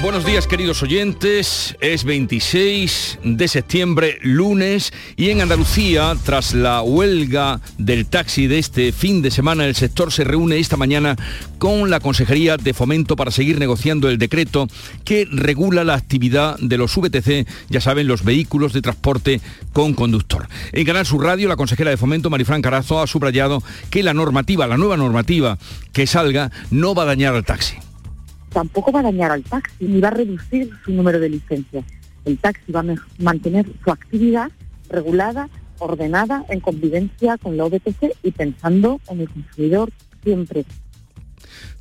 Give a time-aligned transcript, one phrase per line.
[0.00, 7.60] Buenos días queridos oyentes, es 26 de septiembre, lunes, y en Andalucía, tras la huelga
[7.78, 11.16] del taxi de este fin de semana, el sector se reúne esta mañana
[11.58, 14.68] con la Consejería de Fomento para seguir negociando el decreto
[15.04, 19.40] que regula la actividad de los VTC, ya saben, los vehículos de transporte
[19.72, 20.48] con conductor.
[20.70, 24.68] En Canal Sur Radio, la consejera de Fomento, Marifran Carazo, ha subrayado que la normativa,
[24.68, 25.58] la nueva normativa
[25.92, 27.78] que salga, no va a dañar al taxi
[28.50, 31.84] tampoco va a dañar al taxi ni va a reducir su número de licencias.
[32.24, 34.50] El taxi va a mantener su actividad
[34.88, 39.90] regulada, ordenada, en convivencia con la OBTC y pensando en el consumidor
[40.22, 40.64] siempre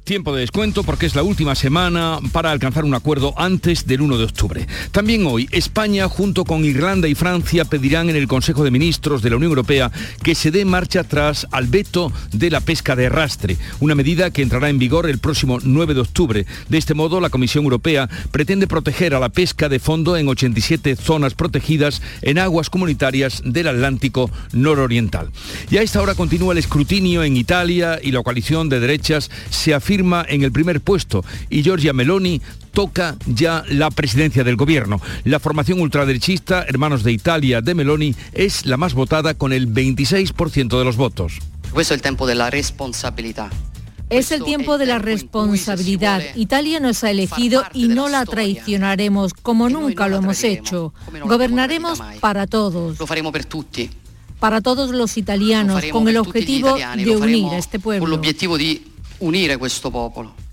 [0.07, 4.17] Tiempo de descuento porque es la última semana para alcanzar un acuerdo antes del 1
[4.17, 4.65] de octubre.
[4.91, 9.31] También hoy España junto con Irlanda y Francia pedirán en el Consejo de Ministros de
[9.31, 9.91] la Unión Europea
[10.23, 14.43] que se dé marcha atrás al veto de la pesca de arrastre, una medida que
[14.43, 16.45] entrará en vigor el próximo 9 de octubre.
[16.69, 20.95] De este modo, la Comisión Europea pretende proteger a la pesca de fondo en 87
[20.95, 25.31] zonas protegidas en aguas comunitarias del Atlántico nororiental.
[25.69, 29.73] Y a esta hora continúa el escrutinio en Italia y la coalición de derechas se
[29.73, 35.01] afirma en el primer puesto y Giorgia Meloni toca ya la presidencia del gobierno.
[35.23, 40.77] La formación ultraderechista Hermanos de Italia de Meloni es la más votada con el 26%
[40.77, 41.39] de los votos.
[41.75, 43.51] es el tiempo de la responsabilidad.
[44.09, 46.21] Es el tiempo de la responsabilidad.
[46.35, 50.93] Italia nos ha elegido y no la traicionaremos como nunca lo hemos hecho.
[51.25, 52.99] Gobernaremos para todos.
[52.99, 53.89] Lo faremo per tutti.
[54.39, 58.21] Para todos los italianos, con el objetivo de unir a este pueblo.
[59.19, 60.46] Con el objetivo de unire questo popolo.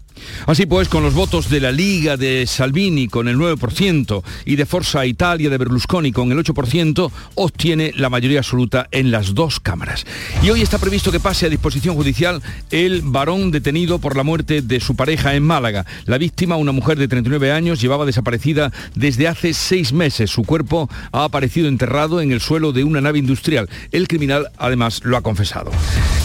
[0.46, 4.66] Así pues, con los votos de la Liga de Salvini con el 9% y de
[4.66, 10.04] Forza Italia de Berlusconi con el 8%, obtiene la mayoría absoluta en las dos cámaras.
[10.42, 14.62] Y hoy está previsto que pase a disposición judicial el varón detenido por la muerte
[14.62, 15.86] de su pareja en Málaga.
[16.06, 20.30] La víctima, una mujer de 39 años, llevaba desaparecida desde hace seis meses.
[20.30, 23.68] Su cuerpo ha aparecido enterrado en el suelo de una nave industrial.
[23.92, 25.70] El criminal, además, lo ha confesado.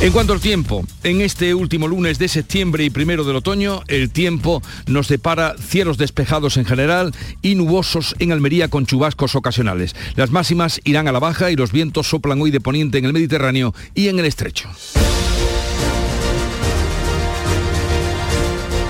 [0.01, 4.09] En cuanto al tiempo, en este último lunes de septiembre y primero del otoño, el
[4.09, 9.95] tiempo nos depara cielos despejados en general y nubosos en Almería con chubascos ocasionales.
[10.15, 13.13] Las máximas irán a la baja y los vientos soplan hoy de poniente en el
[13.13, 14.69] Mediterráneo y en el estrecho.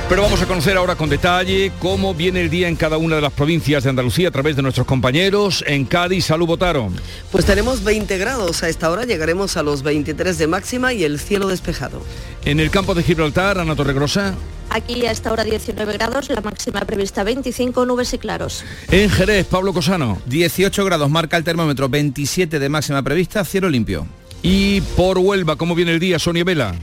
[0.10, 3.22] Pero vamos a conocer ahora con detalle cómo viene el día en cada una de
[3.22, 5.64] las provincias de Andalucía a través de nuestros compañeros.
[5.68, 6.96] En Cádiz, salud votaron.
[7.32, 8.64] Pues tenemos 20 grados.
[8.64, 12.02] A esta hora llegaremos a los 23 de máxima y el cielo despejado.
[12.44, 14.34] En el campo de Gibraltar, Ana Torregrosa.
[14.72, 18.66] Aquí a esta hora 19 grados, la máxima prevista 25, nubes y claros.
[18.90, 20.20] En Jerez, Pablo Cosano.
[20.26, 24.08] 18 grados, marca el termómetro, 27 de máxima prevista, cielo limpio.
[24.42, 26.74] Y por Huelva, ¿cómo viene el día, Sonia Vela?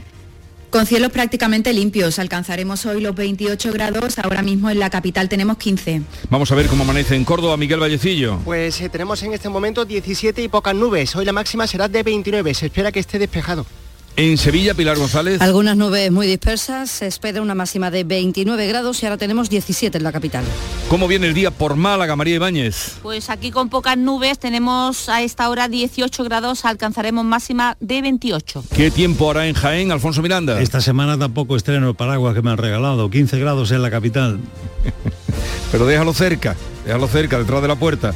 [0.69, 5.57] Con cielos prácticamente limpios, alcanzaremos hoy los 28 grados, ahora mismo en la capital tenemos
[5.57, 6.01] 15.
[6.29, 8.39] Vamos a ver cómo amanece en Córdoba, Miguel Vallecillo.
[8.43, 12.03] Pues eh, tenemos en este momento 17 y pocas nubes, hoy la máxima será de
[12.03, 13.65] 29, se espera que esté despejado.
[14.17, 15.39] En Sevilla, Pilar González.
[15.43, 19.95] Algunas nubes muy dispersas, se espera una máxima de 29 grados y ahora tenemos 17
[19.95, 20.43] en la capital.
[20.89, 22.95] ¿Cómo viene el día por Málaga, María Ibáñez?
[23.03, 28.63] Pues aquí con pocas nubes tenemos a esta hora 18 grados, alcanzaremos máxima de 28.
[28.75, 30.59] ¿Qué tiempo hará en Jaén, Alfonso Miranda?
[30.59, 34.39] Esta semana tampoco estreno el paraguas que me han regalado, 15 grados en la capital.
[35.71, 36.55] Pero déjalo cerca,
[36.87, 38.13] déjalo cerca, detrás de la puerta.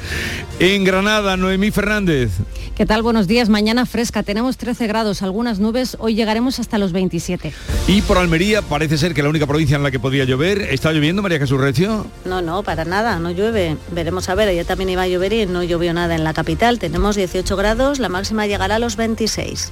[0.60, 2.32] En Granada, Noemí Fernández.
[2.76, 3.04] ¿Qué tal?
[3.04, 3.50] Buenos días.
[3.50, 4.24] Mañana fresca.
[4.24, 5.98] Tenemos 13 grados, algunas nubes.
[6.00, 7.54] Hoy llegaremos hasta los 27.
[7.88, 10.62] Y por Almería parece ser que la única provincia en la que podía llover.
[10.62, 12.08] ¿Está lloviendo, María Jesús Recio?
[12.26, 13.20] No, no, para nada.
[13.20, 13.78] No llueve.
[13.92, 14.48] Veremos a ver.
[14.48, 16.80] Ayer también iba a llover y no llovió nada en la capital.
[16.80, 18.00] Tenemos 18 grados.
[18.00, 19.72] La máxima llegará a los 26.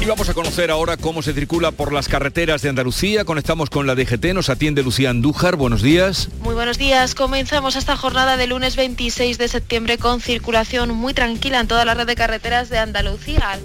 [0.00, 3.26] Y vamos a conocer ahora cómo se circula por las carreteras de Andalucía.
[3.26, 5.56] Conectamos con la DGT, nos atiende Lucía Andújar.
[5.56, 6.30] Buenos días.
[6.40, 7.14] Muy buenos días.
[7.14, 11.92] Comenzamos esta jornada de lunes 26 de septiembre con circulación muy tranquila en toda la
[11.92, 13.58] red de carreteras de Andalucía.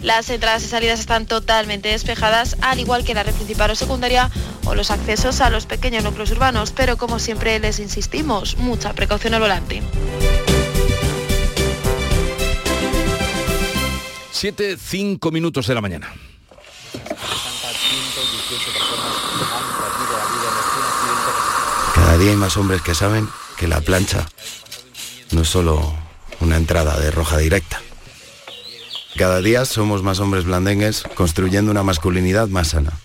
[0.00, 4.30] Las entradas y salidas están totalmente despejadas, al igual que la red principal o secundaria
[4.64, 9.34] o los accesos a los pequeños núcleos urbanos, pero como siempre les insistimos, mucha precaución
[9.34, 9.82] al volante.
[14.42, 16.12] 7, 5 minutos de la mañana.
[21.94, 24.26] Cada día hay más hombres que saben que la plancha
[25.30, 25.94] no es solo
[26.40, 27.80] una entrada de roja directa.
[29.14, 32.98] Cada día somos más hombres blandengues construyendo una masculinidad más sana.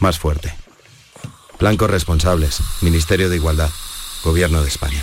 [0.00, 0.54] más fuerte.
[1.58, 3.70] Blancos responsables, Ministerio de Igualdad,
[4.22, 5.02] Gobierno de España.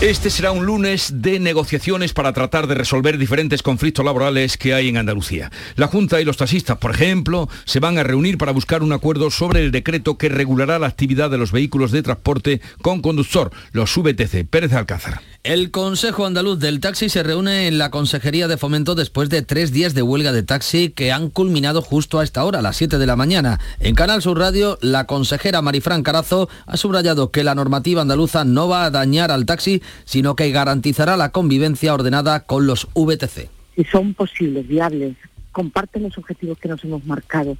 [0.00, 4.88] Este será un lunes de negociaciones para tratar de resolver diferentes conflictos laborales que hay
[4.88, 5.50] en Andalucía.
[5.76, 9.30] La Junta y los taxistas, por ejemplo, se van a reunir para buscar un acuerdo
[9.30, 13.96] sobre el decreto que regulará la actividad de los vehículos de transporte con conductor, los
[13.96, 14.46] VTC.
[14.50, 15.22] Pérez Alcázar.
[15.44, 19.72] El Consejo Andaluz del Taxi se reúne en la Consejería de Fomento después de tres
[19.72, 22.96] días de huelga de taxi que han culminado justo a esta hora, a las 7
[22.96, 23.60] de la mañana.
[23.78, 28.68] En Canal Sur Radio, la consejera Marifran Carazo ha subrayado que la normativa andaluza no
[28.68, 33.50] va a dañar al taxi, sino que garantizará la convivencia ordenada con los VTC.
[33.76, 35.14] Si son posibles, viables,
[35.52, 37.58] comparten los objetivos que nos hemos marcado,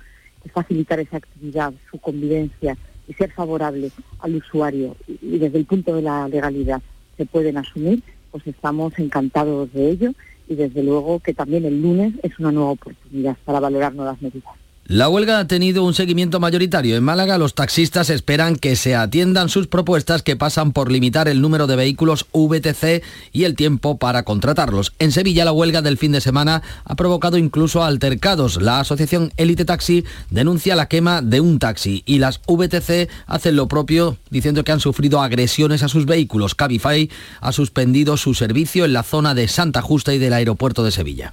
[0.54, 3.90] facilitar esa actividad, su convivencia y ser favorable
[4.20, 6.80] al usuario y desde el punto de la legalidad
[7.16, 10.12] se pueden asumir, pues estamos encantados de ello
[10.48, 14.63] y desde luego que también el lunes es una nueva oportunidad para valorar nuevas medidas.
[14.86, 16.94] La huelga ha tenido un seguimiento mayoritario.
[16.94, 21.40] En Málaga los taxistas esperan que se atiendan sus propuestas que pasan por limitar el
[21.40, 23.02] número de vehículos VTC
[23.32, 24.92] y el tiempo para contratarlos.
[24.98, 28.60] En Sevilla la huelga del fin de semana ha provocado incluso altercados.
[28.60, 33.68] La asociación Elite Taxi denuncia la quema de un taxi y las VTC hacen lo
[33.68, 36.54] propio diciendo que han sufrido agresiones a sus vehículos.
[36.54, 37.08] Cabify
[37.40, 41.32] ha suspendido su servicio en la zona de Santa Justa y del aeropuerto de Sevilla.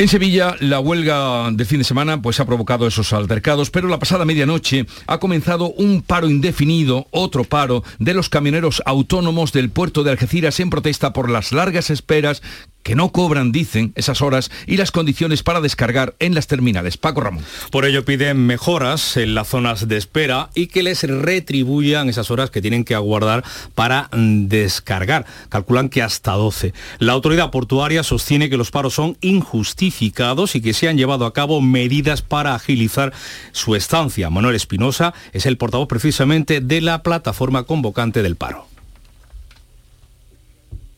[0.00, 3.98] En Sevilla, la huelga del fin de semana pues, ha provocado esos altercados, pero la
[3.98, 10.04] pasada medianoche ha comenzado un paro indefinido, otro paro, de los camioneros autónomos del puerto
[10.04, 12.42] de Algeciras en protesta por las largas esperas
[12.88, 16.96] que no cobran, dicen, esas horas y las condiciones para descargar en las terminales.
[16.96, 17.44] Paco Ramón.
[17.70, 22.48] Por ello piden mejoras en las zonas de espera y que les retribuyan esas horas
[22.48, 23.44] que tienen que aguardar
[23.74, 25.26] para mm, descargar.
[25.50, 26.72] Calculan que hasta 12.
[26.98, 31.34] La autoridad portuaria sostiene que los paros son injustificados y que se han llevado a
[31.34, 33.12] cabo medidas para agilizar
[33.52, 34.30] su estancia.
[34.30, 38.67] Manuel Espinosa es el portavoz precisamente de la plataforma convocante del paro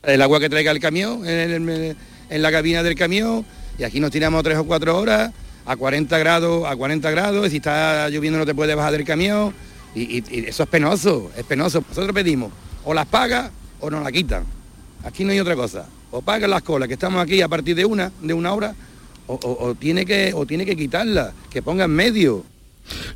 [0.03, 1.97] el agua que traiga el camión en,
[2.31, 3.45] la cabina del camión
[3.79, 5.33] y aquí nos tiramos tres o cuatro horas
[5.67, 9.05] a 40 grados, a 40 grados, y si está lloviendo no te puedes bajar del
[9.05, 9.55] camión
[9.95, 11.85] y, eso es penoso, es penoso.
[11.89, 12.53] Nosotros pedimos
[12.85, 13.51] o las pagas
[13.81, 14.45] o nos la quitan.
[15.05, 15.87] Aquí no hay otra cosa.
[16.11, 18.75] O pagan las colas, que estamos aquí a partir de una, de una hora,
[19.27, 22.45] o, tiene, que, o tiene que quitarla, que pongan medio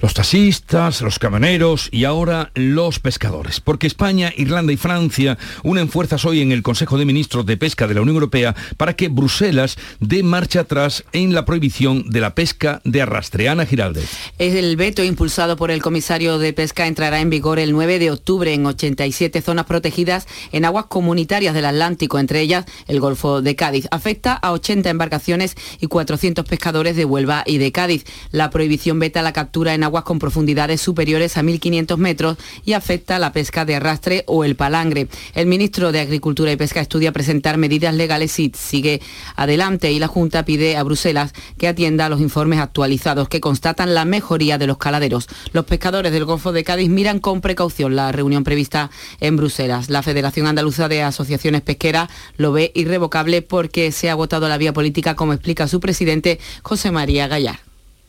[0.00, 3.60] los taxistas, los camioneros y ahora los pescadores.
[3.60, 7.86] Porque España, Irlanda y Francia unen fuerzas hoy en el Consejo de Ministros de Pesca
[7.86, 12.34] de la Unión Europea para que Bruselas dé marcha atrás en la prohibición de la
[12.34, 14.10] pesca de arrastreana Giraldez.
[14.38, 18.52] El veto impulsado por el comisario de Pesca entrará en vigor el 9 de octubre
[18.52, 23.86] en 87 zonas protegidas en aguas comunitarias del Atlántico, entre ellas el Golfo de Cádiz.
[23.90, 28.04] Afecta a 80 embarcaciones y 400 pescadores de Huelva y de Cádiz.
[28.30, 33.18] La prohibición veta la captura en aguas con profundidades superiores a 1.500 metros y afecta
[33.18, 35.08] la pesca de arrastre o el palangre.
[35.34, 39.00] El ministro de Agricultura y Pesca estudia presentar medidas legales y sigue
[39.36, 44.04] adelante y la Junta pide a Bruselas que atienda los informes actualizados que constatan la
[44.04, 45.28] mejoría de los caladeros.
[45.52, 48.90] Los pescadores del Golfo de Cádiz miran con precaución la reunión prevista
[49.20, 49.88] en Bruselas.
[49.88, 54.72] La Federación Andaluza de Asociaciones Pesqueras lo ve irrevocable porque se ha agotado la vía
[54.72, 57.60] política, como explica su presidente José María Gallar.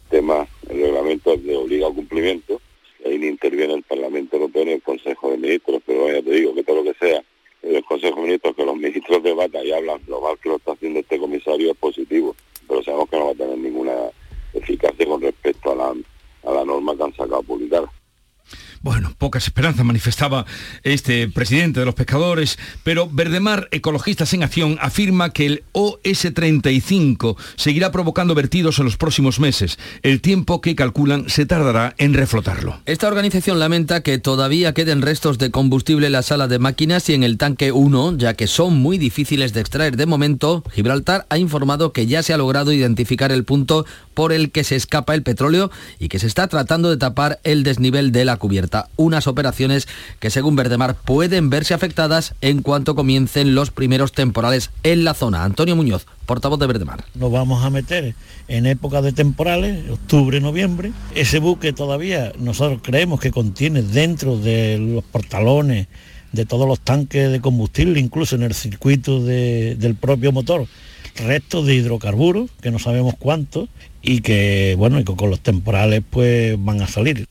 [0.09, 1.35] Tema el reglamento
[2.15, 2.61] cumplimiento,
[3.05, 6.63] ahí interviene el Parlamento Europeo ni el Consejo de Ministros, pero ya te digo que
[6.63, 7.21] todo lo que sea
[7.61, 10.71] el Consejo de Ministros, que los ministros debatan y hablan, lo mal que lo está
[10.71, 12.33] haciendo este comisario es positivo,
[12.69, 13.93] pero sabemos que no va a tener ninguna
[14.53, 15.93] eficacia con respecto a la,
[16.43, 17.91] a la norma que han sacado publicada.
[18.81, 20.45] Bueno, pocas esperanzas manifestaba
[20.83, 27.91] este presidente de los pescadores, pero Verdemar, Ecologistas en Acción, afirma que el OS-35 seguirá
[27.91, 32.79] provocando vertidos en los próximos meses, el tiempo que calculan se tardará en reflotarlo.
[32.85, 37.13] Esta organización lamenta que todavía queden restos de combustible en la sala de máquinas y
[37.13, 39.97] en el tanque 1, ya que son muy difíciles de extraer.
[39.97, 44.51] De momento, Gibraltar ha informado que ya se ha logrado identificar el punto por el
[44.51, 48.25] que se escapa el petróleo y que se está tratando de tapar el desnivel de
[48.25, 49.87] la cubierta una unas operaciones
[50.19, 55.43] que según Verdemar pueden verse afectadas en cuanto comiencen los primeros temporales en la zona.
[55.45, 57.05] Antonio Muñoz, portavoz de Verdemar.
[57.13, 58.15] Nos vamos a meter
[58.49, 60.91] en época de temporales, octubre, noviembre.
[61.13, 65.87] Ese buque todavía nosotros creemos que contiene dentro de los portalones
[66.33, 70.67] de todos los tanques de combustible, incluso en el circuito del propio motor,
[71.15, 73.69] restos de hidrocarburos, que no sabemos cuántos,
[74.01, 77.27] y que, bueno, y con los temporales pues van a salir.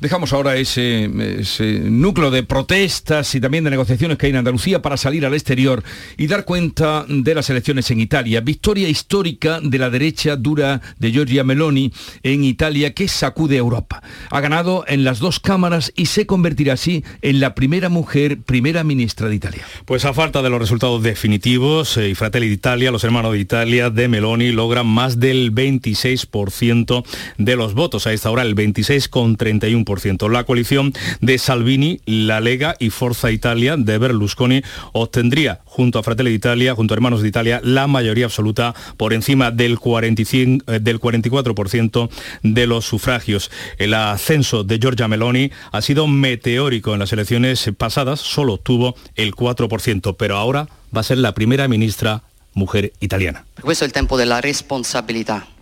[0.00, 4.96] Dejamos ahora ese, núcleo de protestas y también de negociaciones que hay en Andalucía para
[4.96, 5.82] salir al exterior
[6.16, 8.40] y dar cuenta de las elecciones en Italia.
[8.40, 11.92] Victoria histórica de la derecha dura de Giorgia Meloni
[12.22, 14.02] en Italia que sacude a Europa.
[14.30, 18.84] Ha ganado en las dos cámaras y se convertirá así en la primera mujer primera
[18.84, 19.64] ministra de Italia.
[19.84, 23.38] Pues a falta de los resultados definitivos, eh, y eh, Fratelli d'Italia, los hermanos de
[23.38, 27.04] Italia de Meloni logran más del 26%
[27.38, 28.06] de los votos.
[28.06, 30.30] A esta hora el 26,30 41%.
[30.30, 36.30] La coalición de Salvini, La Lega y Forza Italia de Berlusconi obtendría, junto a Fratelli
[36.30, 41.00] Italia, junto a Hermanos de Italia, la mayoría absoluta por encima del, 45, eh, del
[41.00, 42.10] 44%
[42.42, 43.50] de los sufragios.
[43.78, 49.34] El ascenso de Giorgia Meloni ha sido meteórico en las elecciones pasadas, solo obtuvo el
[49.34, 52.22] 4%, pero ahora va a ser la primera ministra
[52.54, 53.44] mujer italiana.
[53.60, 55.55] Questo è il tempo della responsabilità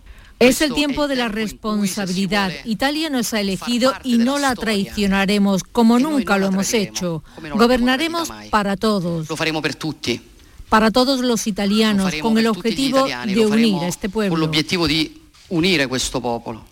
[0.47, 2.51] es el tiempo de la responsabilidad.
[2.65, 7.23] Italia nos ha elegido y no la traicionaremos como nunca lo hemos hecho.
[7.55, 9.27] Gobernaremos para todos.
[10.69, 14.35] Para todos los italianos, con el objetivo de unir a este pueblo.
[14.35, 15.11] Con el objetivo de
[15.49, 16.65] unir a este pueblo.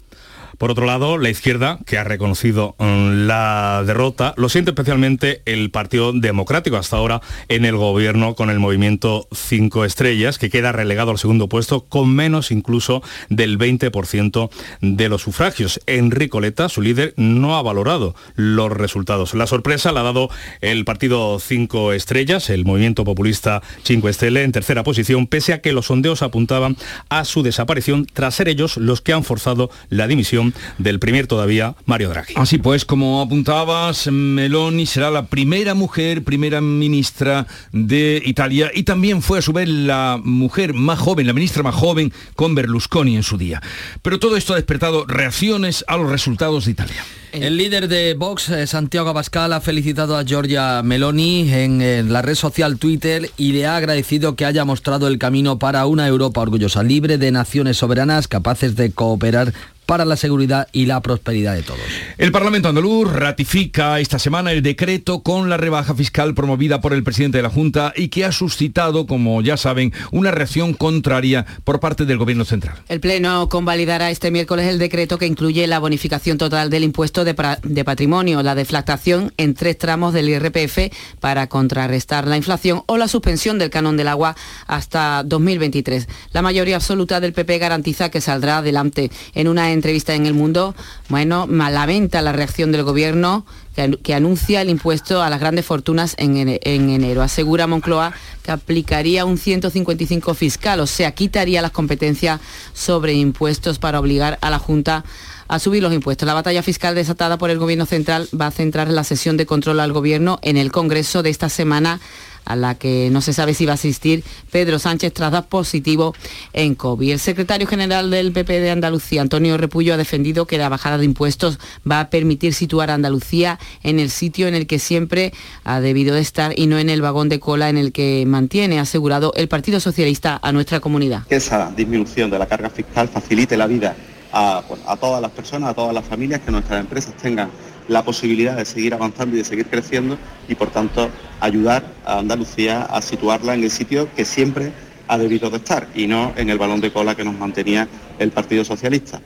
[0.57, 5.71] Por otro lado, la izquierda, que ha reconocido mm, la derrota, lo siente especialmente el
[5.71, 11.11] Partido Democrático hasta ahora en el gobierno con el movimiento 5 estrellas, que queda relegado
[11.11, 14.49] al segundo puesto con menos incluso del 20%
[14.81, 15.81] de los sufragios.
[15.87, 19.33] Enrico Leta, su líder, no ha valorado los resultados.
[19.33, 20.29] La sorpresa la ha dado
[20.61, 25.73] el Partido 5 estrellas, el movimiento populista 5 Estele, en tercera posición, pese a que
[25.73, 26.77] los sondeos apuntaban
[27.09, 30.42] a su desaparición tras ser ellos los que han forzado la dimisión
[30.77, 32.33] del primer todavía Mario Draghi.
[32.35, 39.21] Así pues, como apuntabas, Meloni será la primera mujer, primera ministra de Italia y también
[39.21, 43.23] fue a su vez la mujer más joven, la ministra más joven con Berlusconi en
[43.23, 43.61] su día.
[44.01, 47.03] Pero todo esto ha despertado reacciones a los resultados de Italia.
[47.33, 52.35] El líder de Vox, eh, Santiago Abascal, ha felicitado a Giorgia Meloni en, la red
[52.35, 56.83] social Twitter y le ha agradecido que haya mostrado el camino para una Europa orgullosa,
[56.83, 59.51] libre de naciones soberanas capaces de cooperar
[59.85, 61.79] para la seguridad y la prosperidad de todos.
[62.17, 67.03] El Parlamento andaluz ratifica esta semana el decreto con la rebaja fiscal promovida por el
[67.03, 71.79] presidente de la Junta y que ha suscitado, como ya saben, una reacción contraria por
[71.79, 72.75] parte del Gobierno central.
[72.87, 77.35] El Pleno convalidará este miércoles el decreto que incluye la bonificación total del impuesto de,
[77.63, 83.07] de patrimonio, la deflactación en tres tramos del IRPF para contrarrestar la inflación o la
[83.07, 84.35] suspensión del canon del agua
[84.67, 86.07] hasta 2023.
[86.31, 90.75] La mayoría absoluta del PP garantiza que saldrá adelante en una entrevista en El Mundo,
[91.09, 96.37] bueno, lamenta la reacción del gobierno que, anuncia el impuesto a las grandes fortunas en,
[96.37, 97.21] en, enero.
[97.21, 98.13] Asegura Moncloa
[98.43, 102.39] que aplicaría un 155 fiscal, o sea, quitaría las competencias
[102.73, 105.03] sobre impuestos para obligar a la Junta
[105.47, 106.25] a subir los impuestos.
[106.25, 109.79] La batalla fiscal desatada por el Gobierno central va a centrar la sesión de control
[109.79, 111.99] al Gobierno en el Congreso de esta semana
[112.45, 116.13] a la que no se sabe si va a asistir Pedro Sánchez tras dar positivo
[116.53, 117.11] en COVID.
[117.11, 121.05] El secretario general del PP de Andalucía, Antonio Repullo, ha defendido que la bajada de
[121.05, 121.59] impuestos
[121.89, 125.33] va a permitir situar a Andalucía en el sitio en el que siempre
[125.63, 128.79] ha debido de estar y no en el vagón de cola en el que mantiene
[128.79, 131.23] asegurado el Partido Socialista a nuestra comunidad.
[131.29, 133.95] Esa disminución de la carga fiscal facilite la vida
[134.31, 137.49] a, a todas las personas, a todas las familias, que nuestras empresas tengan
[137.87, 141.09] la posibilidad de seguir avanzando y de seguir creciendo y por tanto
[141.39, 144.71] ayudar a Andalucía a situarla en el sitio que siempre
[145.07, 147.87] ha debido de estar y no en el balón de cola que nos mantenía
[148.19, 149.21] el Partido Socialista.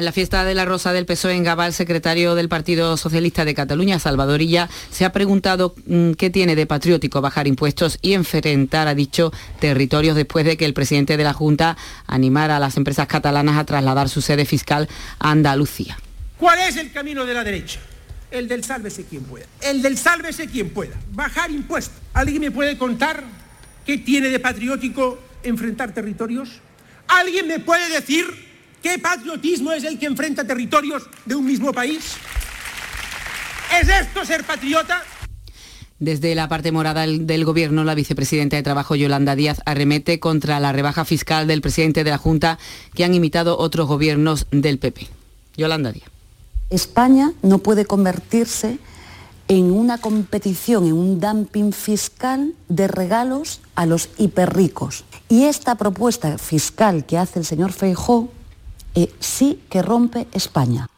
[0.00, 3.52] En la fiesta de la Rosa del PSOE en Gabal, secretario del Partido Socialista de
[3.52, 8.88] Cataluña, Salvador Illa, se ha preguntado mm, qué tiene de patriótico bajar impuestos y enfrentar
[8.88, 13.08] a dicho territorios después de que el presidente de la Junta animara a las empresas
[13.08, 15.98] catalanas a trasladar su sede fiscal a Andalucía.
[16.40, 17.78] ¿Cuál es el camino de la derecha?
[18.30, 19.44] El del sálvese quien pueda.
[19.60, 20.96] El del sálvese quien pueda.
[21.12, 21.98] Bajar impuestos.
[22.14, 23.22] ¿Alguien me puede contar
[23.84, 26.48] qué tiene de patriótico enfrentar territorios?
[27.08, 28.24] ¿Alguien me puede decir
[28.82, 32.14] qué patriotismo es el que enfrenta territorios de un mismo país?
[33.78, 35.02] ¿Es esto ser patriota?
[35.98, 40.72] Desde la parte morada del Gobierno, la vicepresidenta de Trabajo, Yolanda Díaz, arremete contra la
[40.72, 42.58] rebaja fiscal del presidente de la Junta
[42.94, 45.06] que han imitado otros gobiernos del PP.
[45.58, 46.19] Yolanda Díaz.
[46.70, 48.78] España no puede convertirse
[49.48, 55.04] en una competición, en un dumping fiscal de regalos a los hiperricos.
[55.28, 58.28] Y esta propuesta fiscal que hace el señor Feijó
[58.94, 60.88] eh, sí que rompe España.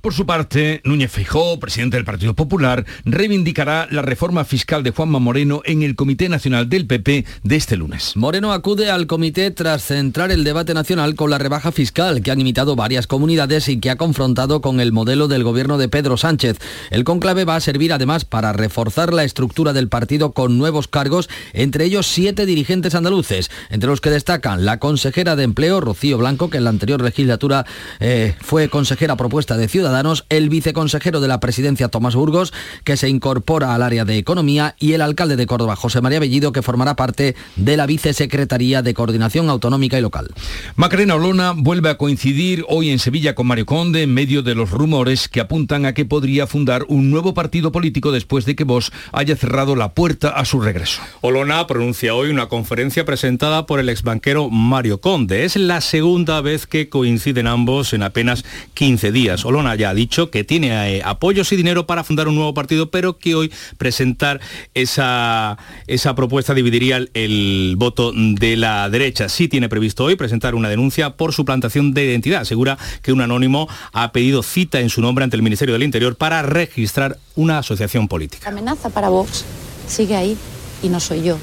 [0.00, 5.18] Por su parte, Núñez Feijó, presidente del Partido Popular, reivindicará la reforma fiscal de Juanma
[5.18, 8.16] Moreno en el Comité Nacional del PP de este lunes.
[8.16, 12.40] Moreno acude al comité tras centrar el debate nacional con la rebaja fiscal que han
[12.40, 16.58] imitado varias comunidades y que ha confrontado con el modelo del gobierno de Pedro Sánchez.
[16.90, 21.28] El conclave va a servir además para reforzar la estructura del partido con nuevos cargos,
[21.52, 26.50] entre ellos siete dirigentes andaluces, entre los que destacan la consejera de Empleo, Rocío Blanco,
[26.50, 27.66] que en la anterior legislatura
[28.00, 33.08] eh, fue consejera propuesta de Ciudadanos, el viceconsejero de la presidencia Tomás Burgos, que se
[33.08, 36.96] incorpora al área de Economía, y el alcalde de Córdoba, José María Bellido, que formará
[36.96, 40.34] parte de la vicesecretaría de Coordinación Autonómica y Local.
[40.74, 44.72] Macarena Olona vuelve a coincidir hoy en Sevilla con Mario Conde en medio de los
[44.72, 48.90] rumores que apuntan a que podría fundar un nuevo partido político después de que Vox
[49.12, 51.00] haya cerrado la puerta a su regreso.
[51.20, 55.44] Olona pronuncia hoy una conferencia presentada por el exbanquero Mario Conde.
[55.44, 58.44] Es la segunda vez que coinciden ambos en apenas
[58.74, 59.44] 15 días.
[59.44, 62.90] Olona ya ha dicho que tiene eh, apoyos y dinero para fundar un nuevo partido,
[62.90, 64.40] pero que hoy presentar
[64.74, 69.28] esa, esa propuesta dividiría el, voto de la derecha.
[69.28, 72.42] Sí tiene previsto hoy presentar una denuncia por suplantación de identidad.
[72.42, 76.16] Asegura que un anónimo ha pedido cita en su nombre ante el Ministerio del Interior
[76.16, 78.44] para registrar una asociación política.
[78.44, 79.44] La amenaza para Vox
[79.86, 80.36] sigue ahí
[80.82, 81.38] y no soy yo.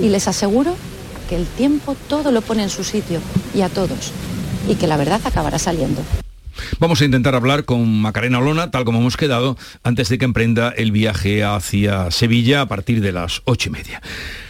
[0.00, 0.76] Y les aseguro
[1.28, 3.20] que el tiempo todo lo pone en su sitio
[3.54, 4.12] y a todos.
[4.68, 6.02] Y que la verdad acabará saliendo.
[6.78, 10.70] Vamos a intentar hablar con Macarena Olona, tal como hemos quedado, antes de que emprenda
[10.70, 14.02] el viaje hacia Sevilla a partir de las ocho y media.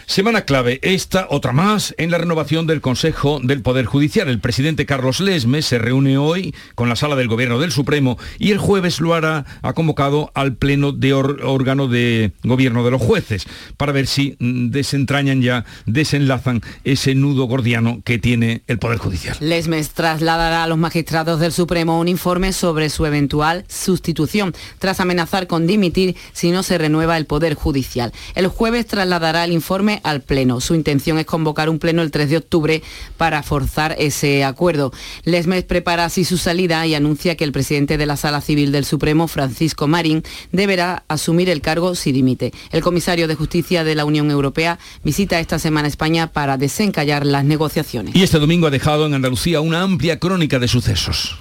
[0.07, 4.29] Semana clave, esta, otra más, en la renovación del Consejo del Poder Judicial.
[4.29, 8.51] El presidente Carlos Lesme se reúne hoy con la sala del Gobierno del Supremo y
[8.51, 13.47] el jueves lo hará, ha convocado al pleno de órgano de gobierno de los jueces
[13.77, 19.35] para ver si mm, desentrañan ya, desenlazan ese nudo gordiano que tiene el Poder Judicial.
[19.39, 25.47] Lesmes trasladará a los magistrados del Supremo un informe sobre su eventual sustitución, tras amenazar
[25.47, 28.13] con dimitir si no se renueva el Poder Judicial.
[28.35, 30.61] El jueves trasladará el informe al Pleno.
[30.61, 32.83] Su intención es convocar un Pleno el 3 de octubre
[33.17, 34.91] para forzar ese acuerdo.
[35.23, 38.85] Lesmes prepara así su salida y anuncia que el presidente de la Sala Civil del
[38.85, 42.53] Supremo, Francisco Marín, deberá asumir el cargo si dimite.
[42.71, 47.45] El comisario de Justicia de la Unión Europea visita esta semana España para desencallar las
[47.45, 48.15] negociaciones.
[48.15, 51.37] Y este domingo ha dejado en Andalucía una amplia crónica de sucesos.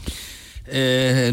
[0.66, 1.30] Eh,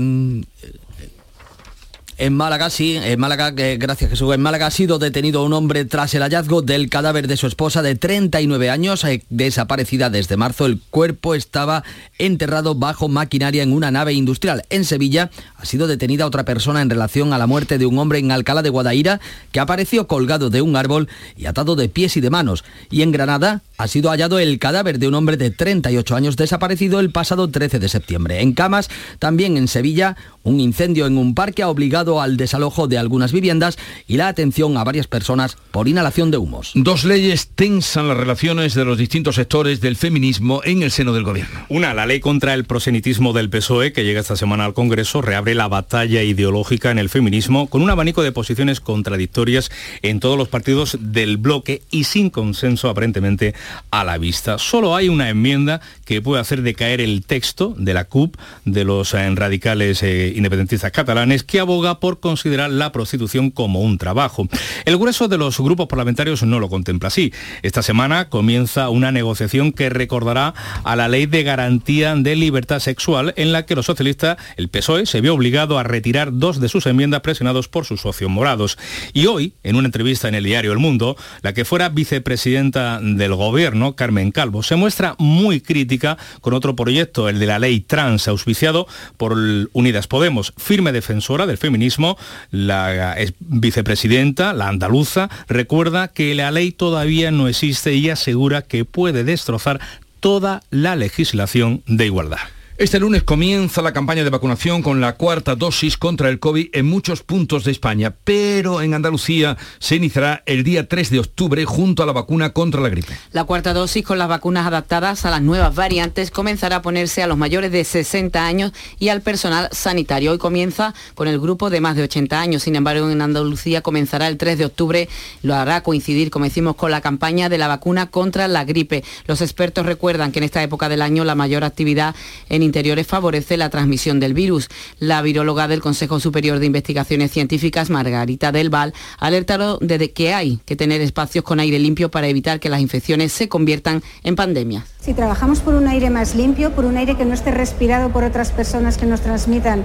[2.22, 6.14] en Málaga, sí, en Málaga, gracias Jesús, en Málaga ha sido detenido un hombre tras
[6.14, 10.68] el hallazgo del cadáver de su esposa de 39 años, eh, desaparecida desde marzo.
[10.68, 11.84] El cuerpo estaba
[12.20, 14.66] enterrado bajo maquinaria en una nave industrial.
[14.70, 18.20] En Sevilla ha sido detenida otra persona en relación a la muerte de un hombre
[18.20, 19.20] en Alcalá de Guadaira
[19.52, 22.64] que apareció colgado de un árbol y atado de pies y de manos.
[22.92, 27.00] Y en Granada ha sido hallado el cadáver de un hombre de 38 años desaparecido
[27.00, 28.42] el pasado 13 de septiembre.
[28.42, 32.97] En Camas, también en Sevilla, un incendio en un parque ha obligado al desalojo de
[32.97, 36.71] algunas viviendas y la atención a varias personas por inhalación de humos.
[36.74, 41.24] Dos leyes tensan las relaciones de los distintos sectores del feminismo en el seno del
[41.24, 41.65] gobierno.
[41.69, 45.56] Una, la ley contra el prosenitismo del PSOE, que llega esta semana al Congreso, reabre
[45.56, 49.71] la batalla ideológica en el feminismo con un abanico de posiciones contradictorias
[50.02, 53.54] en todos los partidos del bloque y sin consenso aparentemente
[53.91, 54.58] a la vista.
[54.58, 59.13] Solo hay una enmienda que puede hacer decaer el texto de la CUP, de los
[59.13, 64.45] eh, radicales eh, independentistas catalanes, que aboga por considerar la prostitución como un trabajo.
[64.84, 67.32] El grueso de los grupos parlamentarios no lo contempla así.
[67.62, 73.34] Esta semana comienza una negociación que recordará a la ley de garantía de libertad sexual
[73.38, 76.88] en la que los socialistas, el PSOE, se vio obligado a retirar dos de sus
[76.88, 78.78] enmiendas presionados por sus socios morados.
[79.13, 83.34] Y hoy, en una entrevista en el diario El Mundo, la que fuera vicepresidenta del
[83.34, 86.01] gobierno, Carmen Calvo, se muestra muy crítica
[86.42, 88.88] con otro proyecto, el de la ley trans, auspiciado
[89.18, 89.38] por
[89.74, 92.18] Unidas Podemos, firme defensora del feminismo,
[92.52, 99.24] la vicepresidenta, la andaluza, recuerda que la ley todavía no existe y asegura que puede
[99.24, 99.80] destrozar
[100.20, 102.40] toda la legislación de igualdad.
[102.82, 106.88] Este lunes comienza la campaña de vacunación con la cuarta dosis contra el COVID en
[106.88, 112.02] muchos puntos de España, pero en Andalucía se iniciará el día 3 de octubre junto
[112.02, 113.15] a la vacuna contra la gripe.
[113.34, 117.28] La cuarta dosis con las vacunas adaptadas a las nuevas variantes comenzará a ponerse a
[117.28, 120.32] los mayores de 60 años y al personal sanitario.
[120.32, 124.28] Hoy comienza con el grupo de más de 80 años, sin embargo en Andalucía comenzará
[124.28, 125.08] el 3 de octubre,
[125.44, 129.04] lo hará coincidir, como decimos, con la campaña de la vacuna contra la gripe.
[129.28, 132.15] Los expertos recuerdan que en esta época del año la mayor actividad
[132.50, 132.71] en
[133.06, 134.70] favorece la transmisión del virus.
[135.00, 140.60] La viróloga del Consejo Superior de Investigaciones Científicas, Margarita Del Val, alertado de que hay
[140.66, 144.86] que tener espacios con aire limpio para evitar que las infecciones se conviertan en pandemias.
[145.00, 148.24] Si trabajamos por un aire más limpio, por un aire que no esté respirado por
[148.24, 149.84] otras personas que nos transmitan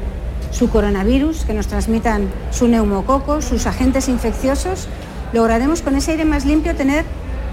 [0.52, 4.88] su coronavirus, que nos transmitan su neumococo, sus agentes infecciosos,
[5.32, 7.04] lograremos con ese aire más limpio tener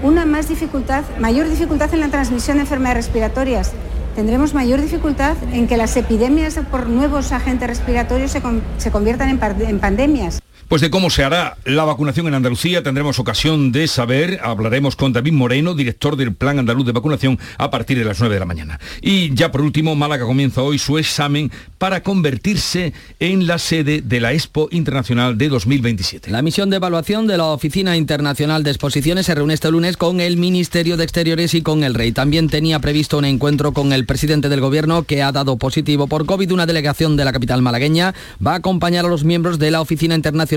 [0.03, 3.71] una más dificultad, mayor dificultad en la transmisión de enfermedades respiratorias.
[4.15, 8.41] Tendremos mayor dificultad en que las epidemias por nuevos agentes respiratorios se,
[8.77, 10.42] se conviertan en, en pandemias.
[10.67, 14.39] Pues de cómo se hará la vacunación en Andalucía tendremos ocasión de saber.
[14.43, 18.35] Hablaremos con David Moreno, director del Plan Andaluz de Vacunación, a partir de las 9
[18.35, 18.79] de la mañana.
[19.01, 24.19] Y ya por último, Málaga comienza hoy su examen para convertirse en la sede de
[24.19, 26.31] la Expo Internacional de 2027.
[26.31, 30.21] La misión de evaluación de la Oficina Internacional de Exposiciones se reúne este lunes con
[30.21, 32.11] el Ministerio de Exteriores y con el Rey.
[32.11, 36.25] También tenía previsto un encuentro con el presidente del Gobierno que ha dado positivo por
[36.25, 36.51] COVID.
[36.51, 38.13] Una delegación de la capital malagueña
[38.45, 40.52] va a acompañar a los miembros de la Oficina Internacional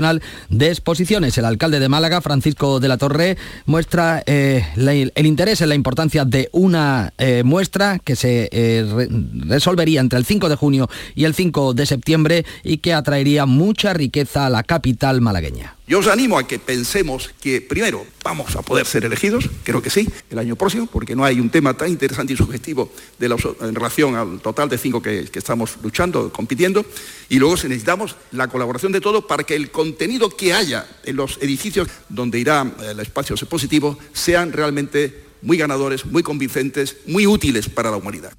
[0.49, 1.37] de Exposiciones.
[1.37, 6.23] El alcalde de Málaga, Francisco de la Torre, muestra eh, el interés en la importancia
[6.23, 9.07] de una eh, muestra que se eh,
[9.47, 13.93] resolvería entre el 5 de junio y el 5 de septiembre y que atraería mucha
[13.93, 15.76] riqueza a la capital malagueña.
[15.87, 19.89] Yo os animo a que pensemos que primero vamos a poder ser elegidos, creo que
[19.89, 23.27] sí, el año próximo, porque no hay un tema tan interesante y subjetivo de
[23.61, 26.85] en relación al total de cinco que, estamos luchando, compitiendo,
[27.29, 31.37] y luego necesitamos la colaboración de todos para que el contenido que haya en los
[31.41, 37.91] edificios donde irá el espacio expositivo sean realmente muy ganadores, muy convincentes, muy útiles para
[37.91, 38.33] la humanidad.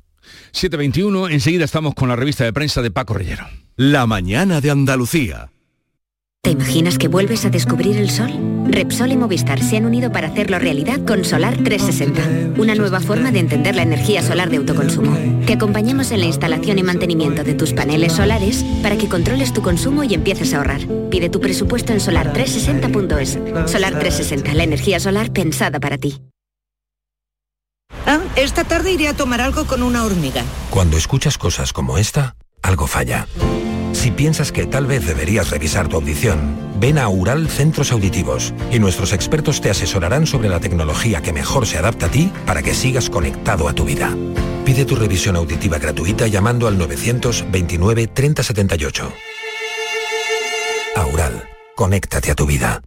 [0.53, 3.47] 721, enseguida estamos con la revista de prensa de Paco Rellero.
[3.77, 5.51] La mañana de Andalucía.
[6.43, 8.31] ¿Te imaginas que vuelves a descubrir el sol?
[8.69, 13.33] Repsol y Movistar se han unido para hacerlo realidad con Solar 360, una nueva forma
[13.33, 15.17] de entender la energía solar de autoconsumo.
[15.47, 19.63] Te acompañamos en la instalación y mantenimiento de tus paneles solares para que controles tu
[19.63, 20.83] consumo y empieces a ahorrar.
[21.11, 23.71] Pide tu presupuesto en solar360.es.
[23.71, 26.23] Solar 360, la energía solar pensada para ti.
[28.07, 30.45] Ah, esta tarde iré a tomar algo con una hormiga.
[30.71, 33.27] Cuando escuchas cosas como esta, algo falla.
[33.93, 38.79] Si piensas que tal vez deberías revisar tu audición, ven a Ural Centros Auditivos y
[38.79, 42.75] nuestros expertos te asesorarán sobre la tecnología que mejor se adapta a ti para que
[42.75, 44.15] sigas conectado a tu vida.
[44.65, 49.13] Pide tu revisión auditiva gratuita llamando al 929 3078.
[50.97, 52.83] Aural, conéctate a tu vida.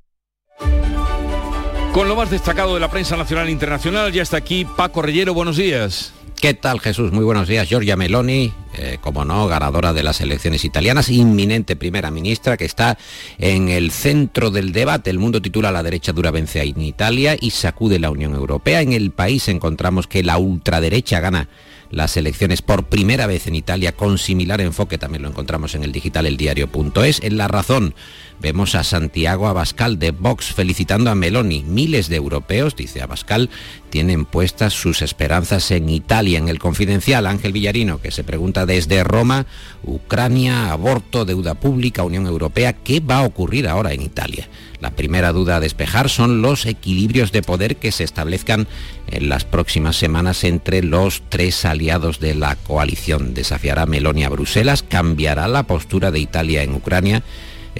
[1.92, 5.34] Con lo más destacado de la prensa nacional e internacional, ya está aquí Paco Rellero,
[5.34, 6.14] buenos días.
[6.42, 7.12] ¿Qué tal Jesús?
[7.12, 7.70] Muy buenos días.
[7.70, 12.98] Giorgia Meloni, eh, como no, ganadora de las elecciones italianas, inminente primera ministra que está
[13.38, 15.12] en el centro del debate.
[15.12, 18.82] El mundo titula La derecha dura vence en Italia y sacude la Unión Europea.
[18.82, 21.48] En el país encontramos que la ultraderecha gana
[21.92, 25.92] las elecciones por primera vez en Italia con similar enfoque, también lo encontramos en el
[25.92, 27.22] digital eldiario.es.
[27.22, 27.94] En La Razón
[28.42, 31.64] vemos a Santiago Abascal de Vox felicitando a Meloni.
[31.64, 33.50] Miles de europeos, dice Abascal,
[33.92, 36.40] tienen puestas sus esperanzas en Italia.
[36.40, 39.46] En el confidencial, Ángel Villarino, que se pregunta desde Roma,
[39.84, 44.50] Ucrania, aborto, deuda pública, Unión Europea, ¿qué va a ocurrir ahora en Italia?
[44.80, 48.68] La primera duda a despejar son los equilibrios de poder que se establezcan
[49.12, 53.36] en las próximas semanas entre los tres aliados de la coalición.
[53.36, 54.82] ¿Desafiará Meloni a Bruselas?
[54.82, 57.22] ¿Cambiará la postura de Italia en Ucrania?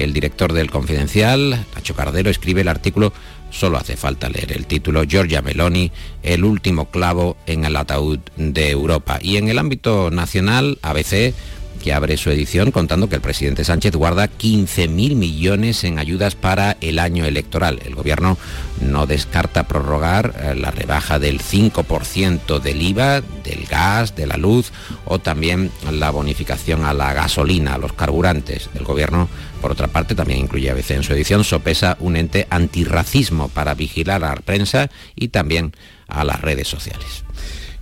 [0.04, 3.14] El director del Confidencial, Nacho Cardero, escribe el artículo
[3.52, 5.92] Solo hace falta leer el título Giorgia Meloni,
[6.24, 9.20] el último clavo en el ataúd de Europa.
[9.22, 11.34] Y en el ámbito nacional, ABC
[11.82, 16.78] que abre su edición contando que el presidente Sánchez guarda 15.000 millones en ayudas para
[16.82, 17.80] el año electoral.
[17.84, 18.38] El gobierno
[18.80, 24.72] no descarta prorrogar eh, la rebaja del 5% del IVA, del gas, de la luz
[25.06, 28.70] o también la bonificación a la gasolina, a los carburantes.
[28.76, 29.28] El gobierno,
[29.62, 33.74] por otra parte, también incluye a veces en su edición, sopesa un ente antirracismo para
[33.74, 35.74] vigilar a la prensa y también
[36.08, 37.24] a las redes sociales.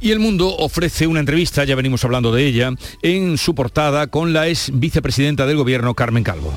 [0.02, 4.32] Y el mundo ofrece una entrevista, ya venimos hablando de ella, en su portada con
[4.32, 6.54] la ex vicepresidenta del gobierno, Carmen Calvo.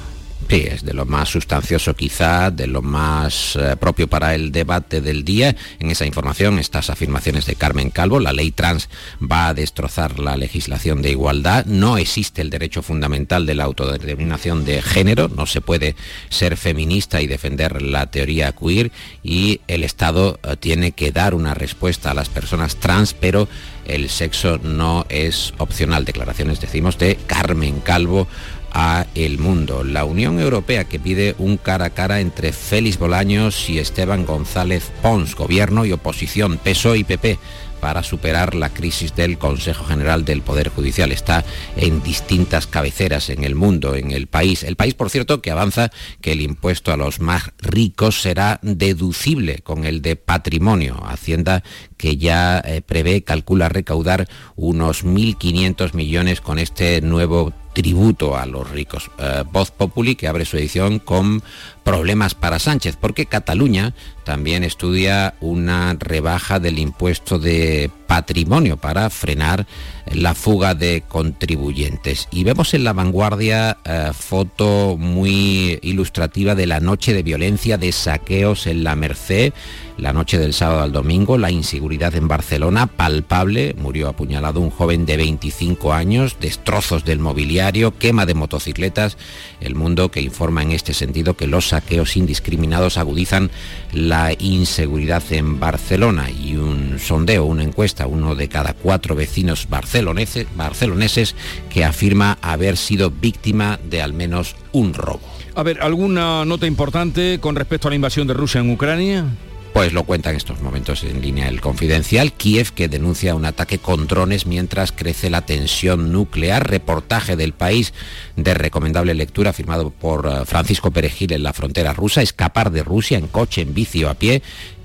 [0.48, 5.00] Sí, es de lo más sustancioso quizá, de lo más eh, propio para el debate
[5.00, 5.56] del día.
[5.78, 10.36] En esa información, estas afirmaciones de Carmen Calvo, la ley trans va a destrozar la
[10.36, 15.62] legislación de igualdad, no existe el derecho fundamental de la autodeterminación de género, no se
[15.62, 15.96] puede
[16.28, 21.54] ser feminista y defender la teoría queer y el Estado eh, tiene que dar una
[21.54, 23.48] respuesta a las personas trans, pero
[23.86, 26.04] el sexo no es opcional.
[26.04, 28.28] Declaraciones, decimos, de Carmen Calvo
[28.72, 29.84] a El Mundo.
[29.84, 34.90] La Unión Europea que pide un cara a cara entre Félix Bolaños y Esteban González
[35.02, 37.38] Pons, gobierno y oposición, PSOE y PP
[37.82, 41.10] para superar la crisis del Consejo General del Poder Judicial.
[41.10, 41.44] Está
[41.76, 44.62] en distintas cabeceras en el mundo, en el país.
[44.62, 49.58] El país, por cierto, que avanza que el impuesto a los más ricos será deducible
[49.58, 51.02] con el de patrimonio.
[51.04, 51.64] Hacienda
[51.96, 58.70] que ya eh, prevé, calcula recaudar unos 1.500 millones con este nuevo tributo a los
[58.70, 59.10] ricos.
[59.18, 61.42] Eh, Voz Populi que abre su edición con
[61.84, 69.66] problemas para Sánchez, porque Cataluña también estudia una rebaja del impuesto de patrimonio para frenar
[70.06, 72.28] la fuga de contribuyentes.
[72.30, 77.90] Y vemos en la vanguardia eh, foto muy ilustrativa de la noche de violencia, de
[77.92, 79.52] saqueos en la Merced,
[79.96, 85.06] la noche del sábado al domingo, la inseguridad en Barcelona, palpable, murió apuñalado un joven
[85.06, 89.16] de 25 años, destrozos del mobiliario, quema de motocicletas,
[89.60, 93.50] el mundo que informa en este sentido que los saqueos indiscriminados agudizan
[93.94, 100.46] la inseguridad en Barcelona y un sondeo, una encuesta, uno de cada cuatro vecinos barceloneses,
[100.54, 101.34] barceloneses
[101.70, 105.22] que afirma haber sido víctima de al menos un robo.
[105.54, 109.24] A ver, ¿alguna nota importante con respecto a la invasión de Rusia en Ucrania?
[109.72, 112.34] Pues lo cuenta en estos momentos en línea el confidencial.
[112.34, 116.68] Kiev que denuncia un ataque con drones mientras crece la tensión nuclear.
[116.68, 117.94] Reportaje del país
[118.36, 122.20] de recomendable lectura firmado por eh, Francisco Perejil en la frontera rusa.
[122.20, 124.42] Escapar de Rusia en coche, en bici o a pie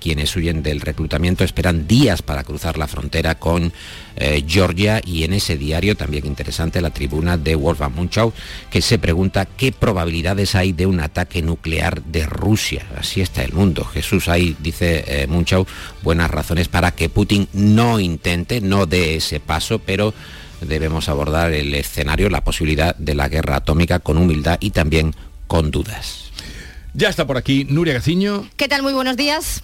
[0.07, 3.73] quienes huyen del reclutamiento esperan días para cruzar la frontera con
[4.15, 8.31] eh, Georgia y en ese diario también interesante la tribuna de Wolfgang Munchau
[8.71, 12.87] que se pregunta qué probabilidades hay de un ataque nuclear de Rusia.
[12.97, 13.83] Así está el mundo.
[13.83, 15.67] Jesús, hay, dice eh, Munchau,
[16.03, 20.13] buenas razones para que Putin no intente, no dé ese paso, pero
[20.61, 25.13] debemos abordar el escenario, la posibilidad de la guerra atómica con humildad y también
[25.47, 26.31] con dudas.
[26.93, 28.47] Ya está por aquí Nuria Gaciño.
[28.55, 28.83] ¿Qué tal?
[28.83, 29.63] Muy buenos días.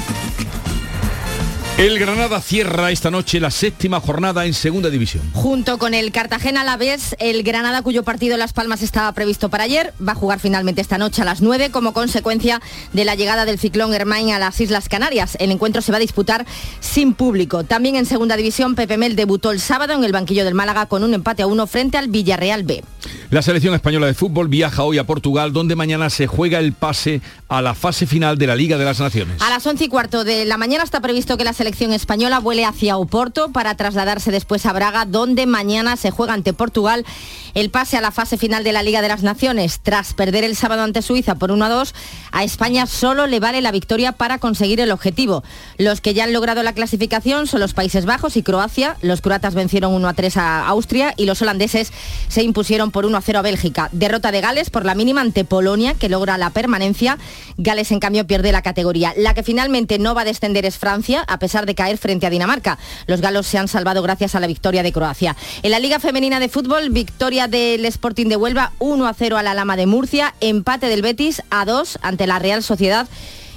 [1.81, 5.23] El Granada cierra esta noche la séptima jornada en Segunda División.
[5.33, 9.49] Junto con el Cartagena a la vez, el Granada cuyo partido Las Palmas estaba previsto
[9.49, 12.61] para ayer, va a jugar finalmente esta noche a las 9 como consecuencia
[12.93, 15.35] de la llegada del ciclón Hermain a las Islas Canarias.
[15.39, 16.45] El encuentro se va a disputar
[16.81, 17.63] sin público.
[17.63, 21.03] También en Segunda División, Pepe Mel debutó el sábado en el banquillo del Málaga con
[21.03, 22.83] un empate a uno frente al Villarreal B.
[23.31, 27.21] La selección española de fútbol viaja hoy a Portugal, donde mañana se juega el pase
[27.47, 29.41] a la fase final de la Liga de las Naciones.
[29.41, 32.39] A las 11 y cuarto de la mañana está previsto que la selección selección española
[32.39, 37.05] vuele hacia Oporto para trasladarse después a Braga, donde mañana se juega ante Portugal
[37.53, 39.79] el pase a la fase final de la Liga de las Naciones.
[39.81, 41.93] Tras perder el sábado ante Suiza por 1 a 2,
[42.33, 45.43] a España solo le vale la victoria para conseguir el objetivo.
[45.77, 48.97] Los que ya han logrado la clasificación son los Países Bajos y Croacia.
[49.01, 51.93] Los croatas vencieron 1 a 3 a Austria y los holandeses
[52.27, 53.89] se impusieron por 1 a 0 a Bélgica.
[53.93, 57.17] Derrota de Gales por la mínima ante Polonia, que logra la permanencia.
[57.57, 59.13] Gales, en cambio, pierde la categoría.
[59.15, 62.29] La que finalmente no va a descender es Francia, a pesar de caer frente a
[62.29, 62.77] Dinamarca.
[63.07, 65.35] Los galos se han salvado gracias a la victoria de Croacia.
[65.63, 69.43] En la Liga Femenina de Fútbol, victoria del Sporting de Huelva 1 a 0 a
[69.43, 73.07] la Lama de Murcia, empate del Betis a 2 ante la Real Sociedad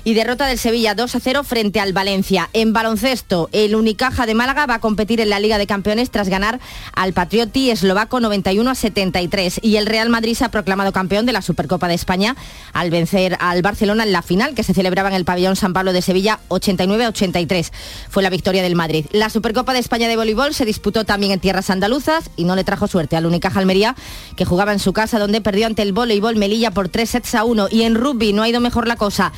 [0.05, 2.51] y derrota del Sevilla 2 a 0 frente al Valencia.
[2.53, 6.29] En baloncesto, el Unicaja de Málaga va a competir en la Liga de Campeones tras
[6.29, 6.61] ganar
[6.95, 11.33] al Patrioti eslovaco 91 a 73 y el Real Madrid se ha proclamado campeón de
[11.33, 12.37] la Supercopa de España
[12.73, 15.93] al vencer al Barcelona en la final que se celebraba en el pabellón San Pablo
[15.93, 17.73] de Sevilla 89 a 83.
[18.11, 19.07] Fue la victoria del Madrid.
[19.13, 22.65] La Supercopa de España de voleibol se disputó también en tierras andaluzas y no le
[22.65, 23.97] trajo suerte al Unicaja Almería
[24.37, 27.45] que jugaba en su casa donde perdió ante el voleibol Melilla por 3 sets a
[27.45, 29.33] 1 y en rugby no ha ido mejor la cosa.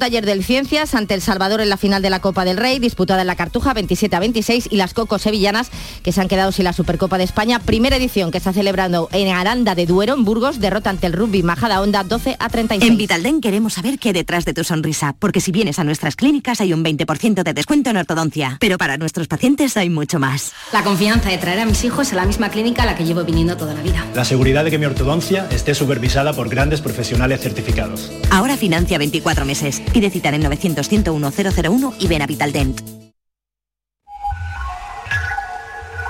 [0.00, 3.20] Ayer del Ciencias ante El Salvador en la final de la Copa del Rey, disputada
[3.20, 5.70] en la Cartuja 27 a 26 y las Cocos Sevillanas
[6.02, 9.28] que se han quedado sin la Supercopa de España, primera edición que está celebrando en
[9.28, 12.90] Aranda de Duero, en Burgos, derrota ante el rugby Majada Onda 12 a 36.
[12.90, 16.16] En Vitalden queremos saber qué hay detrás de tu sonrisa, porque si vienes a nuestras
[16.16, 20.52] clínicas hay un 20% de descuento en ortodoncia, pero para nuestros pacientes hay mucho más.
[20.72, 23.24] La confianza de traer a mis hijos a la misma clínica a la que llevo
[23.24, 24.06] viniendo toda la vida.
[24.14, 28.10] La seguridad de que mi ortodoncia esté supervisada por grandes profesionales certificados.
[28.30, 29.81] Ahora financia 24 meses.
[29.92, 33.02] Pide cita en 900 101 001 y ven a Vitaldent.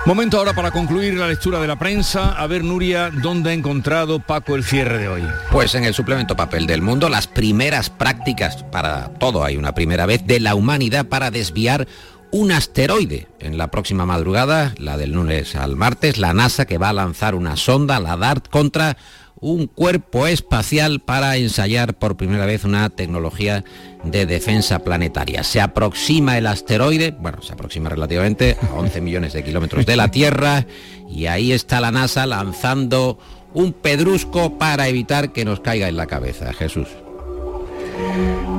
[0.05, 2.33] Momento ahora para concluir la lectura de la prensa.
[2.33, 5.23] A ver, Nuria, ¿dónde ha encontrado Paco el cierre de hoy?
[5.53, 10.05] Pues en el suplemento Papel del Mundo, las primeras prácticas, para todo hay una primera
[10.05, 11.87] vez, de la humanidad para desviar
[12.33, 13.29] un asteroide.
[13.39, 17.37] En la próxima madrugada, la del lunes al martes, la NASA que va a lanzar
[17.37, 18.97] una sonda, la DART, contra
[19.43, 23.65] un cuerpo espacial para ensayar por primera vez una tecnología
[24.05, 25.43] de defensa planetaria.
[25.43, 30.09] Se aproxima el asteroide, bueno, se aproxima relativamente a 11 millones de kilómetros de la
[30.13, 30.65] Tierra
[31.11, 33.19] y ahí está la NASA lanzando
[33.53, 36.87] un pedrusco para evitar que nos caiga en la cabeza, Jesús.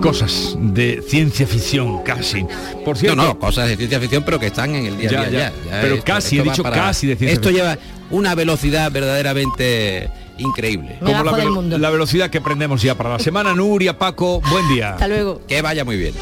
[0.02, 2.46] Cosas de ciencia ficción, casi.
[2.84, 5.30] Por cierto, no, no, cosas de ciencia ficción, pero que están en el día a
[5.30, 5.54] día.
[5.66, 7.78] Ya, pero casi, he dicho casi de ciencia Esto lleva
[8.12, 10.98] una velocidad verdaderamente increíble.
[11.00, 13.54] Como la, la, velocidad que prendemos ya para la semana.
[13.54, 14.92] Nuria, Paco, buen día.
[14.92, 15.42] Hasta luego.
[15.48, 16.14] Que vaya muy bien.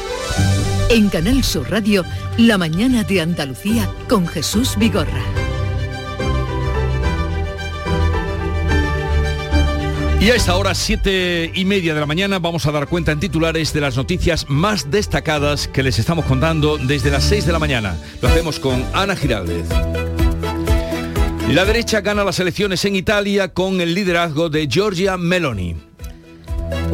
[0.90, 2.04] En Canal Sur Radio,
[2.36, 5.22] La mañana de Andalucía con Jesús Vigorra.
[10.22, 13.18] Y a esta hora, siete y media de la mañana, vamos a dar cuenta en
[13.18, 17.58] titulares de las noticias más destacadas que les estamos contando desde las 6 de la
[17.58, 17.96] mañana.
[18.20, 19.66] Lo hacemos con Ana Giraldez.
[21.48, 25.91] La derecha gana las elecciones en Italia con el liderazgo de Giorgia Meloni.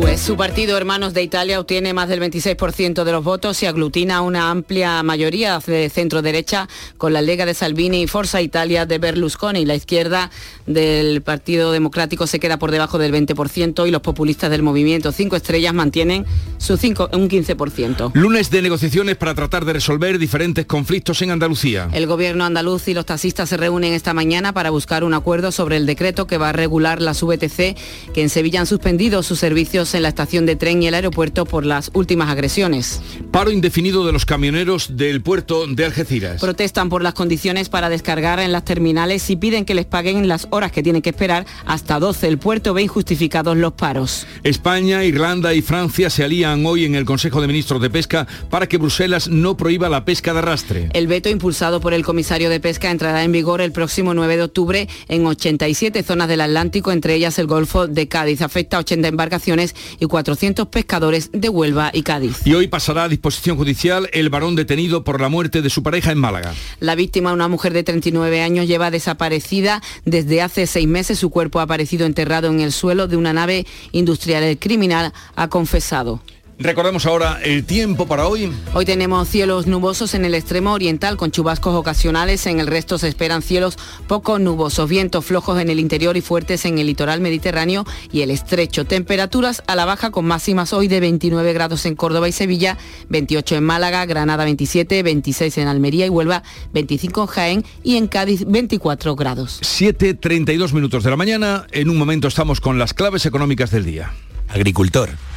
[0.00, 4.20] Pues su partido Hermanos de Italia obtiene más del 26% de los votos y aglutina
[4.20, 8.98] una amplia mayoría de centro derecha con la Lega de Salvini y Forza Italia de
[8.98, 9.64] Berlusconi.
[9.66, 10.30] La izquierda
[10.66, 15.34] del Partido Democrático se queda por debajo del 20% y los populistas del movimiento Cinco
[15.34, 16.24] Estrellas mantienen
[16.58, 18.12] su 5, un 15%.
[18.14, 21.88] Lunes de negociaciones para tratar de resolver diferentes conflictos en Andalucía.
[21.92, 25.76] El gobierno andaluz y los taxistas se reúnen esta mañana para buscar un acuerdo sobre
[25.76, 27.76] el decreto que va a regular las VTC
[28.14, 31.44] que en Sevilla han suspendido sus servicios en la estación de tren y el aeropuerto
[31.44, 33.00] por las últimas agresiones.
[33.30, 36.40] Paro indefinido de los camioneros del puerto de Algeciras.
[36.40, 40.48] Protestan por las condiciones para descargar en las terminales y piden que les paguen las
[40.50, 42.26] horas que tienen que esperar hasta 12.
[42.28, 44.26] El puerto ve injustificados los paros.
[44.42, 48.66] España, Irlanda y Francia se alían hoy en el Consejo de Ministros de Pesca para
[48.66, 50.88] que Bruselas no prohíba la pesca de arrastre.
[50.92, 54.42] El veto impulsado por el comisario de Pesca entrará en vigor el próximo 9 de
[54.42, 58.42] octubre en 87 zonas del Atlántico, entre ellas el Golfo de Cádiz.
[58.42, 62.46] Afecta a 80 embarcaciones y 400 pescadores de Huelva y Cádiz.
[62.46, 66.12] Y hoy pasará a disposición judicial el varón detenido por la muerte de su pareja
[66.12, 66.54] en Málaga.
[66.80, 71.18] La víctima, una mujer de 39 años, lleva desaparecida desde hace seis meses.
[71.18, 74.42] Su cuerpo ha aparecido enterrado en el suelo de una nave industrial.
[74.42, 76.20] El criminal ha confesado.
[76.60, 78.52] Recordemos ahora el tiempo para hoy.
[78.74, 83.06] Hoy tenemos cielos nubosos en el extremo oriental con chubascos ocasionales, en el resto se
[83.06, 87.84] esperan cielos poco nubosos, vientos flojos en el interior y fuertes en el litoral mediterráneo
[88.10, 88.84] y el estrecho.
[88.84, 92.76] Temperaturas a la baja con máximas hoy de 29 grados en Córdoba y Sevilla,
[93.08, 96.42] 28 en Málaga, Granada 27, 26 en Almería y Huelva,
[96.72, 99.60] 25 en Jaén y en Cádiz 24 grados.
[99.62, 104.12] 7.32 minutos de la mañana, en un momento estamos con las claves económicas del día.
[104.48, 105.10] Agricultor,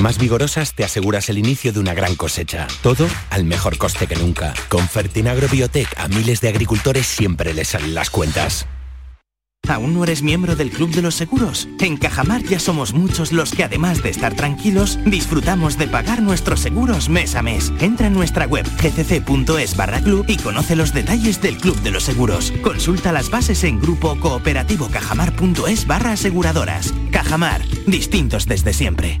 [0.00, 2.66] más vigorosas te aseguras el inicio de una gran cosecha.
[2.82, 4.54] Todo al mejor coste que nunca.
[4.68, 8.66] Con Fertinagro Biotech a miles de agricultores siempre les salen las cuentas.
[9.66, 11.68] ¿Aún no eres miembro del Club de los Seguros?
[11.80, 16.60] En Cajamar ya somos muchos los que además de estar tranquilos, disfrutamos de pagar nuestros
[16.60, 17.72] seguros mes a mes.
[17.80, 22.04] Entra en nuestra web gcc.es barra club y conoce los detalles del Club de los
[22.04, 22.52] Seguros.
[22.62, 26.94] Consulta las bases en grupo cooperativo cajamar.es barra aseguradoras.
[27.10, 29.20] Cajamar, distintos desde siempre.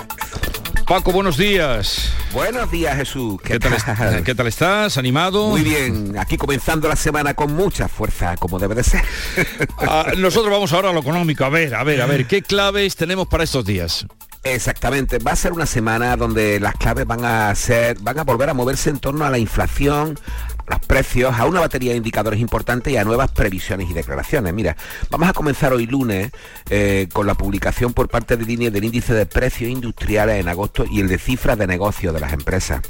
[0.91, 2.11] Paco, buenos días.
[2.33, 3.39] Buenos días, Jesús.
[3.41, 4.21] ¿Qué, tal, estás?
[4.23, 4.97] ¿Qué tal estás?
[4.97, 5.47] ¿Animado?
[5.47, 6.17] Muy bien.
[6.19, 9.01] Aquí comenzando la semana con mucha fuerza, como debe de ser.
[9.77, 11.45] Ah, nosotros vamos ahora a lo económico.
[11.45, 14.05] A ver, a ver, a ver, ¿qué claves tenemos para estos días?
[14.43, 18.49] Exactamente, va a ser una semana donde las claves van a ser, van a volver
[18.49, 20.17] a moverse en torno a la inflación,
[20.67, 24.51] los precios, a una batería de indicadores importantes y a nuevas previsiones y declaraciones.
[24.51, 24.75] Mira,
[25.11, 26.31] vamos a comenzar hoy lunes
[26.71, 30.85] eh, con la publicación por parte de línea del índice de precios industriales en agosto
[30.89, 32.81] y el de cifras de negocio de las empresas.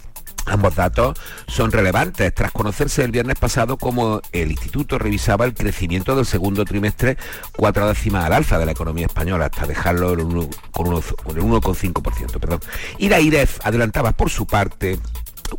[0.45, 1.17] Ambos datos
[1.47, 6.65] son relevantes tras conocerse el viernes pasado como el instituto revisaba el crecimiento del segundo
[6.65, 7.17] trimestre
[7.55, 12.39] cuatro décimas al alza de la economía española hasta dejarlo en el 1,5%.
[12.39, 12.59] Perdón.
[12.97, 14.99] Y la IREF adelantaba por su parte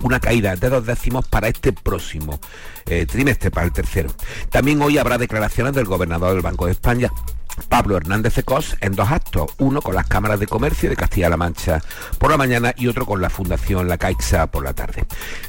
[0.03, 2.38] una caída de dos décimos para este próximo
[2.86, 4.11] eh, trimestre, para el tercero.
[4.51, 7.11] También hoy habrá declaraciones del gobernador del Banco de España
[7.68, 11.36] Pablo Hernández de Cos en dos actos, uno con las cámaras de comercio de Castilla-La
[11.36, 11.80] Mancha
[12.18, 15.05] por la mañana y otro con la Fundación La Caixa por la tarde.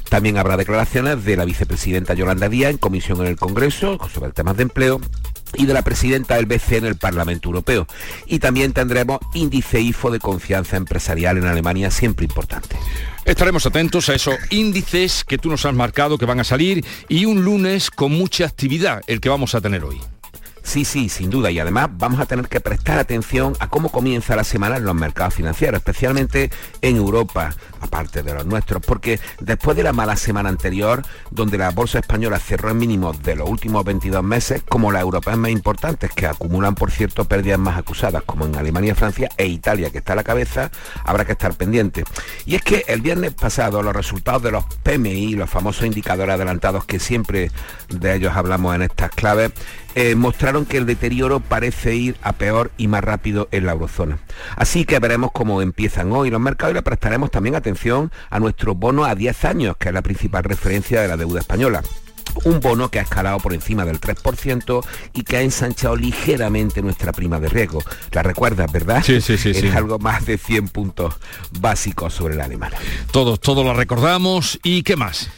[0.08, 4.34] También habrá declaraciones de la vicepresidenta Yolanda Díaz en comisión en el Congreso sobre el
[4.34, 5.00] tema de empleo
[5.54, 7.86] y de la presidenta del BCE en el Parlamento Europeo.
[8.26, 12.76] Y también tendremos índice IFO de confianza empresarial en Alemania, siempre importante.
[13.24, 17.24] Estaremos atentos a esos índices que tú nos has marcado que van a salir y
[17.24, 19.98] un lunes con mucha actividad, el que vamos a tener hoy.
[20.62, 21.50] Sí, sí, sin duda.
[21.50, 24.94] Y además vamos a tener que prestar atención a cómo comienza la semana en los
[24.94, 26.50] mercados financieros, especialmente
[26.82, 27.54] en Europa,
[27.84, 32.38] aparte de los nuestros, porque después de la mala semana anterior, donde la bolsa española
[32.38, 36.74] cerró en mínimos de los últimos 22 meses, como las europeas más importantes, que acumulan,
[36.74, 40.24] por cierto, pérdidas más acusadas, como en Alemania, Francia e Italia, que está a la
[40.24, 40.70] cabeza,
[41.04, 42.04] habrá que estar pendiente.
[42.46, 46.84] Y es que el viernes pasado los resultados de los PMI, los famosos indicadores adelantados
[46.84, 47.50] que siempre
[47.88, 49.52] de ellos hablamos en estas claves,
[49.96, 54.18] eh, mostraron que el deterioro parece ir a peor y más rápido en la eurozona.
[54.56, 57.73] Así que veremos cómo empiezan hoy los mercados y le prestaremos también atención
[58.30, 61.82] a nuestro bono a 10 años, que es la principal referencia de la deuda española
[62.42, 67.12] un bono que ha escalado por encima del 3% y que ha ensanchado ligeramente nuestra
[67.12, 67.82] prima de riesgo.
[68.12, 69.02] La recuerdas, ¿verdad?
[69.04, 69.50] Sí, sí, sí.
[69.50, 69.68] Es sí.
[69.68, 71.14] algo más de 100 puntos
[71.60, 72.76] básicos sobre la alemana.
[73.12, 74.58] Todos, todos lo recordamos.
[74.62, 75.30] ¿Y qué más?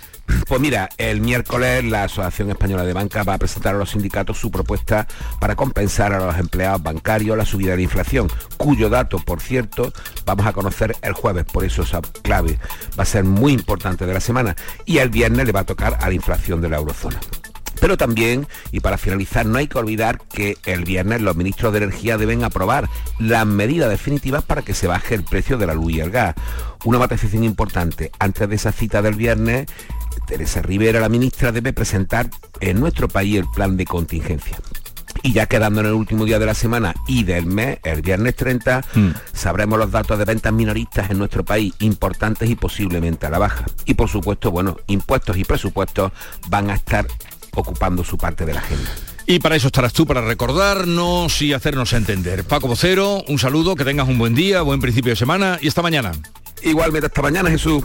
[0.48, 4.38] Pues mira, el miércoles la Asociación Española de Banca va a presentar a los sindicatos
[4.38, 5.06] su propuesta
[5.40, 9.92] para compensar a los empleados bancarios la subida de la inflación, cuyo dato, por cierto,
[10.24, 12.58] vamos a conocer el jueves, por eso esa clave
[12.98, 14.56] va a ser muy importante de la semana.
[14.84, 17.18] Y el viernes le va a tocar a la inflación de la eurozona.
[17.80, 21.78] Pero también, y para finalizar, no hay que olvidar que el viernes los ministros de
[21.78, 25.92] Energía deben aprobar las medidas definitivas para que se baje el precio de la luz
[25.92, 26.34] y el gas.
[26.84, 29.66] Una matización importante, antes de esa cita del viernes,
[30.26, 32.28] Teresa Rivera, la ministra, debe presentar
[32.60, 34.58] en nuestro país el plan de contingencia.
[35.22, 38.36] Y ya quedando en el último día de la semana y del mes, el viernes
[38.36, 39.08] 30, Mm.
[39.32, 43.64] sabremos los datos de ventas minoristas en nuestro país, importantes y posiblemente a la baja.
[43.86, 46.12] Y por supuesto, bueno, impuestos y presupuestos
[46.48, 47.06] van a estar
[47.54, 48.90] ocupando su parte de la agenda.
[49.26, 52.44] Y para eso estarás tú, para recordarnos y hacernos entender.
[52.44, 55.82] Paco Vocero, un saludo, que tengas un buen día, buen principio de semana y hasta
[55.82, 56.12] mañana.
[56.62, 57.82] Igualmente, hasta mañana, Jesús.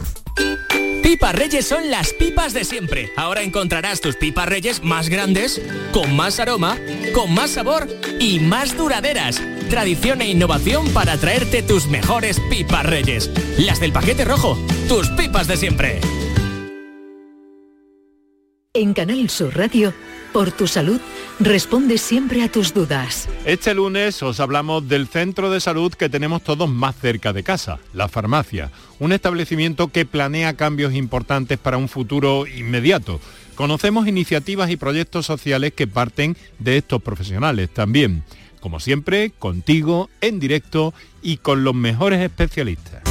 [1.11, 3.11] Pipas Reyes son las pipas de siempre.
[3.17, 6.77] Ahora encontrarás tus pipas Reyes más grandes, con más aroma,
[7.13, 7.85] con más sabor
[8.21, 9.41] y más duraderas.
[9.69, 13.29] Tradición e innovación para traerte tus mejores pipas Reyes.
[13.57, 14.57] Las del paquete rojo,
[14.87, 15.99] tus pipas de siempre.
[18.73, 19.93] En Canal Sur Radio,
[20.31, 20.99] por tu salud,
[21.39, 23.27] responde siempre a tus dudas.
[23.45, 27.79] Este lunes os hablamos del centro de salud que tenemos todos más cerca de casa,
[27.93, 33.19] la farmacia, un establecimiento que planea cambios importantes para un futuro inmediato.
[33.55, 38.23] Conocemos iniciativas y proyectos sociales que parten de estos profesionales también.
[38.59, 43.10] Como siempre, contigo, en directo y con los mejores especialistas.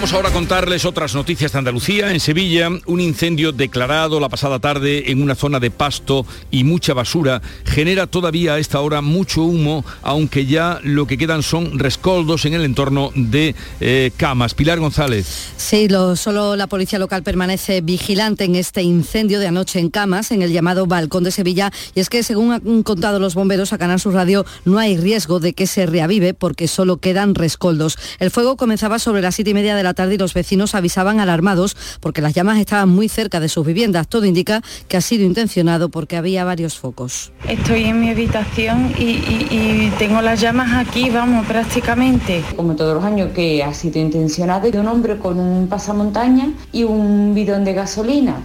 [0.00, 2.10] Vamos ahora a contarles otras noticias de Andalucía.
[2.10, 6.94] En Sevilla, un incendio declarado la pasada tarde en una zona de pasto y mucha
[6.94, 12.46] basura genera todavía a esta hora mucho humo, aunque ya lo que quedan son rescoldos
[12.46, 14.54] en el entorno de eh, Camas.
[14.54, 15.52] Pilar González.
[15.58, 20.30] Sí, lo, solo la policía local permanece vigilante en este incendio de anoche en Camas,
[20.30, 21.70] en el llamado Balcón de Sevilla.
[21.94, 25.40] Y es que, según han contado los bomberos a Canal Sur Radio, no hay riesgo
[25.40, 27.98] de que se reavive porque solo quedan rescoldos.
[28.18, 31.20] El fuego comenzaba sobre las siete y media de la tarde y los vecinos avisaban
[31.20, 34.08] alarmados porque las llamas estaban muy cerca de sus viviendas.
[34.08, 37.32] Todo indica que ha sido intencionado porque había varios focos.
[37.48, 42.42] Estoy en mi habitación y, y- y tengo las llamas aquí, vamos, prácticamente.
[42.56, 46.84] como todos los años, que ha sido intencionado de un hombre con un pasamontaña y
[46.84, 48.36] un bidón de gasolina.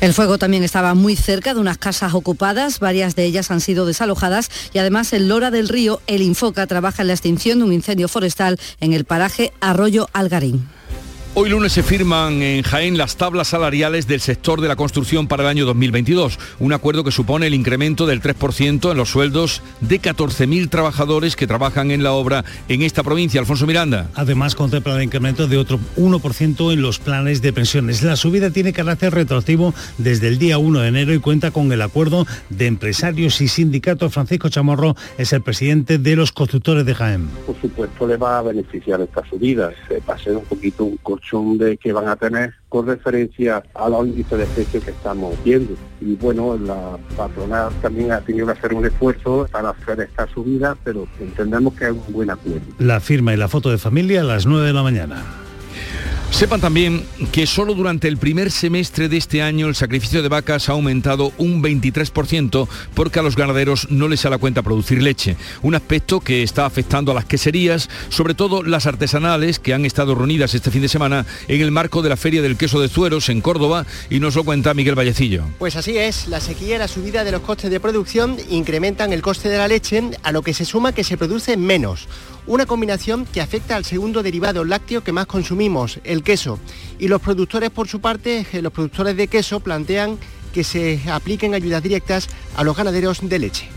[0.00, 3.86] El fuego también estaba muy cerca de unas casas ocupadas, varias de ellas han sido
[3.86, 7.72] desalojadas y además en Lora del Río el Infoca trabaja en la extinción de un
[7.72, 10.68] incendio forestal en el paraje Arroyo Algarín.
[11.36, 15.42] Hoy lunes se firman en Jaén las tablas salariales del sector de la construcción para
[15.42, 20.00] el año 2022, un acuerdo que supone el incremento del 3% en los sueldos de
[20.00, 23.40] 14.000 trabajadores que trabajan en la obra en esta provincia.
[23.40, 24.10] Alfonso Miranda.
[24.14, 28.04] Además, contempla el incremento de otro 1% en los planes de pensiones.
[28.04, 31.82] La subida tiene carácter retroactivo desde el día 1 de enero y cuenta con el
[31.82, 34.12] acuerdo de empresarios y sindicatos.
[34.12, 37.28] Francisco Chamorro es el presidente de los constructores de Jaén.
[37.44, 39.72] por supuesto le va a beneficiar esta subida.
[39.90, 43.62] Eh, Va a ser un poquito un colchón de que van a tener con referencia
[43.74, 45.74] a los índices de precios que estamos viendo.
[46.00, 50.76] Y bueno, la patronal también ha tenido que hacer un esfuerzo para hacer esta subida,
[50.84, 52.60] pero entendemos que es un buen acuerdo.
[52.78, 55.43] La firma y la foto de familia a las 9 de la mañana.
[56.34, 60.68] Sepan también que solo durante el primer semestre de este año el sacrificio de vacas
[60.68, 65.36] ha aumentado un 23% porque a los ganaderos no les sale la cuenta producir leche.
[65.62, 70.16] Un aspecto que está afectando a las queserías, sobre todo las artesanales que han estado
[70.16, 73.28] reunidas este fin de semana en el marco de la Feria del Queso de Zueros
[73.28, 75.44] en Córdoba y nos lo cuenta Miguel Vallecillo.
[75.60, 79.22] Pues así es, la sequía y la subida de los costes de producción incrementan el
[79.22, 82.08] coste de la leche, a lo que se suma que se produce menos
[82.46, 86.58] una combinación que afecta al segundo derivado lácteo que más consumimos, el queso.
[86.98, 90.18] Y los productores, por su parte, eh, los productores de queso plantean
[90.52, 93.68] que se apliquen ayudas directas a los ganaderos de leche.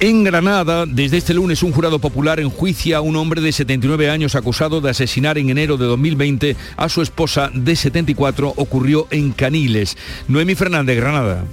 [0.00, 4.34] En Granada, desde este lunes, un jurado popular enjuicia a un hombre de 79 años
[4.34, 8.54] acusado de asesinar en enero de 2020 a su esposa de 74.
[8.56, 9.96] Ocurrió en Caniles.
[10.26, 11.44] Noemi Fernández, Granada.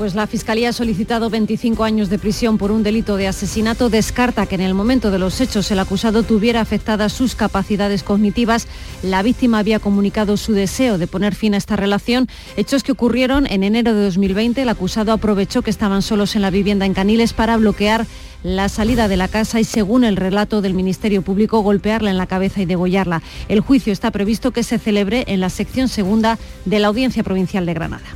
[0.00, 3.90] Pues la Fiscalía ha solicitado 25 años de prisión por un delito de asesinato.
[3.90, 8.66] Descarta que en el momento de los hechos el acusado tuviera afectadas sus capacidades cognitivas.
[9.02, 12.28] La víctima había comunicado su deseo de poner fin a esta relación.
[12.56, 14.62] Hechos que ocurrieron en enero de 2020.
[14.62, 18.06] El acusado aprovechó que estaban solos en la vivienda en Caniles para bloquear
[18.42, 22.26] la salida de la casa y, según el relato del Ministerio Público, golpearla en la
[22.26, 23.20] cabeza y degollarla.
[23.48, 27.66] El juicio está previsto que se celebre en la sección segunda de la Audiencia Provincial
[27.66, 28.06] de Granada.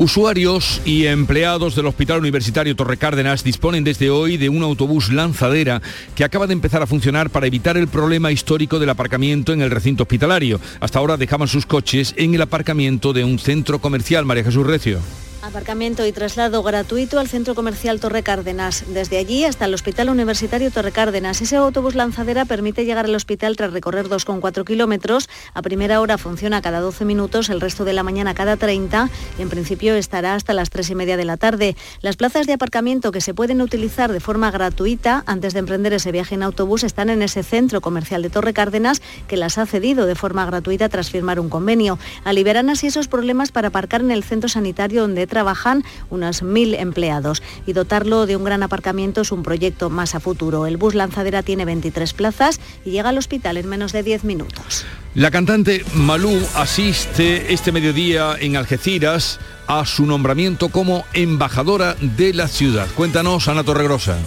[0.00, 5.82] Usuarios y empleados del Hospital Universitario Torre Cárdenas disponen desde hoy de un autobús lanzadera
[6.14, 9.70] que acaba de empezar a funcionar para evitar el problema histórico del aparcamiento en el
[9.70, 10.58] recinto hospitalario.
[10.80, 14.24] Hasta ahora dejaban sus coches en el aparcamiento de un centro comercial.
[14.24, 15.00] María Jesús Recio.
[15.42, 18.84] Aparcamiento y traslado gratuito al Centro Comercial Torre Cárdenas.
[18.88, 21.40] Desde allí hasta el Hospital Universitario Torre Cárdenas.
[21.40, 25.30] Ese autobús lanzadera permite llegar al hospital tras recorrer 2,4 kilómetros.
[25.54, 29.42] A primera hora funciona cada 12 minutos, el resto de la mañana cada 30 y
[29.42, 31.74] en principio estará hasta las 3 y media de la tarde.
[32.02, 36.12] Las plazas de aparcamiento que se pueden utilizar de forma gratuita antes de emprender ese
[36.12, 40.04] viaje en autobús están en ese Centro Comercial de Torre Cárdenas que las ha cedido
[40.04, 41.98] de forma gratuita tras firmar un convenio.
[42.24, 47.42] Aliviarán así esos problemas para aparcar en el centro sanitario donde trabajan unos mil empleados
[47.66, 50.66] y dotarlo de un gran aparcamiento es un proyecto más a futuro.
[50.66, 54.84] El bus lanzadera tiene 23 plazas y llega al hospital en menos de 10 minutos.
[55.14, 62.48] La cantante Malú asiste este mediodía en Algeciras a su nombramiento como embajadora de la
[62.48, 62.86] ciudad.
[62.94, 64.18] Cuéntanos, Ana Torregrosa.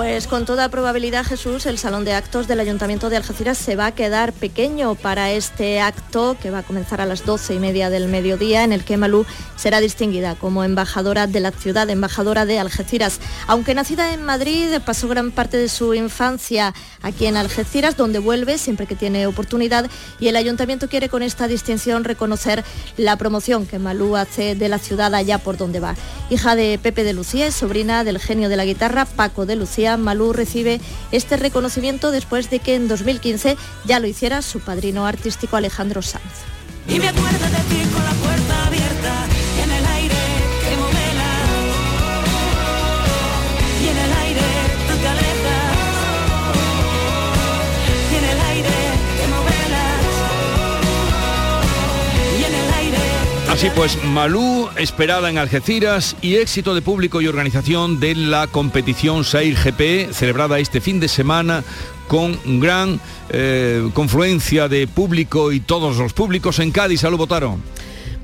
[0.00, 3.84] Pues con toda probabilidad, Jesús, el salón de actos del Ayuntamiento de Algeciras se va
[3.84, 7.90] a quedar pequeño para este acto que va a comenzar a las doce y media
[7.90, 9.26] del mediodía, en el que Malú
[9.56, 13.20] será distinguida como embajadora de la ciudad, embajadora de Algeciras.
[13.46, 16.72] Aunque nacida en Madrid, pasó gran parte de su infancia
[17.02, 21.48] aquí en Algeciras, donde vuelve siempre que tiene oportunidad, y el Ayuntamiento quiere con esta
[21.48, 22.64] distinción reconocer
[22.96, 25.94] la promoción que Malú hace de la ciudad allá por donde va.
[26.30, 29.96] Hija de Pepe de Lucía, es sobrina del genio de la guitarra Paco de Lucía
[29.96, 30.80] Malú recibe
[31.12, 36.24] este reconocimiento después de que en 2015 ya lo hiciera su padrino artístico Alejandro Sanz.
[36.88, 36.98] Y
[53.50, 59.24] Así pues, Malú esperada en Algeciras y éxito de público y organización de la competición
[59.24, 61.64] Sail GP celebrada este fin de semana
[62.06, 67.00] con gran eh, confluencia de público y todos los públicos en Cádiz.
[67.00, 67.60] Salud, votaron.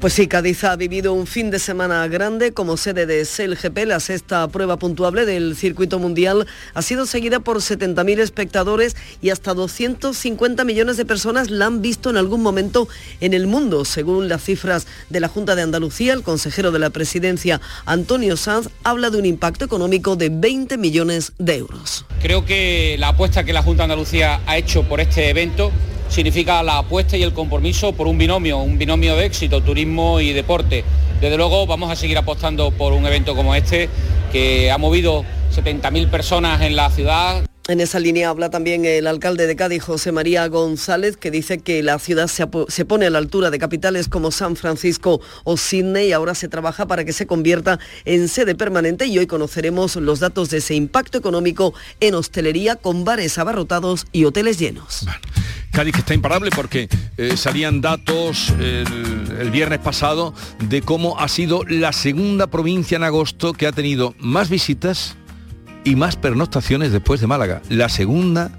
[0.00, 3.86] Pues sí, Cádiz ha vivido un fin de semana grande como sede de SELGP.
[3.86, 9.54] La sexta prueba puntuable del circuito mundial ha sido seguida por 70.000 espectadores y hasta
[9.54, 12.88] 250 millones de personas la han visto en algún momento
[13.22, 13.86] en el mundo.
[13.86, 18.68] Según las cifras de la Junta de Andalucía, el consejero de la presidencia, Antonio Sanz,
[18.84, 22.04] habla de un impacto económico de 20 millones de euros.
[22.20, 25.72] Creo que la apuesta que la Junta de Andalucía ha hecho por este evento
[26.08, 30.32] significa la apuesta y el compromiso por un binomio, un binomio de éxito, turismo y
[30.32, 30.84] deporte.
[31.20, 33.88] Desde luego vamos a seguir apostando por un evento como este
[34.32, 35.24] que ha movido
[35.56, 37.42] 70.000 personas en la ciudad.
[37.68, 41.82] En esa línea habla también el alcalde de Cádiz, José María González, que dice que
[41.82, 46.08] la ciudad se, se, pone a la altura de capitales como San Francisco o Sydney
[46.08, 50.20] y ahora se trabaja para que se convierta en sede permanente y hoy conoceremos los
[50.20, 55.00] datos de ese impacto económico en hostelería con bares abarrotados y hoteles llenos.
[55.04, 55.20] Bueno.
[55.72, 58.86] Cádiz que está imparable porque eh, salían datos el,
[59.40, 64.14] el, viernes pasado de cómo ha sido la segunda provincia en agosto que ha tenido
[64.18, 65.16] más visitas
[65.86, 67.62] y más pernoctaciones después de Málaga.
[67.70, 68.50] La segunda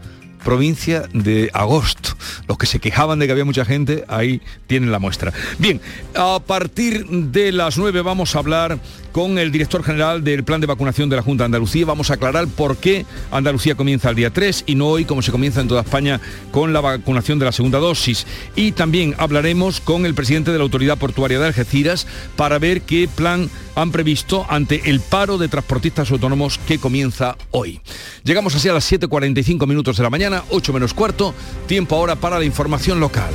[0.43, 2.11] provincia de agosto.
[2.47, 5.33] los que se quejaban de que había mucha gente, ahí tienen la muestra.
[5.59, 5.81] Bien,
[6.15, 8.79] a partir de las 9 vamos a hablar
[9.11, 11.85] con el director general del plan de vacunación de la Junta de Andalucía.
[11.85, 15.31] Vamos a aclarar por qué Andalucía comienza el día 3 y no hoy como se
[15.31, 16.21] comienza en toda España
[16.51, 18.27] con la vacunación de la segunda dosis.
[18.55, 23.07] Y también hablaremos con el presidente de la Autoridad Portuaria de Algeciras para ver qué
[23.07, 27.79] plan han previsto ante el paro de transportistas autónomos que comienza hoy.
[28.23, 31.34] Llegamos así a las 7.45 minutos de la mañana, 8 menos cuarto,
[31.67, 33.32] tiempo ahora para la información local.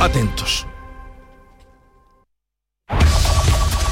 [0.00, 0.66] Atentos.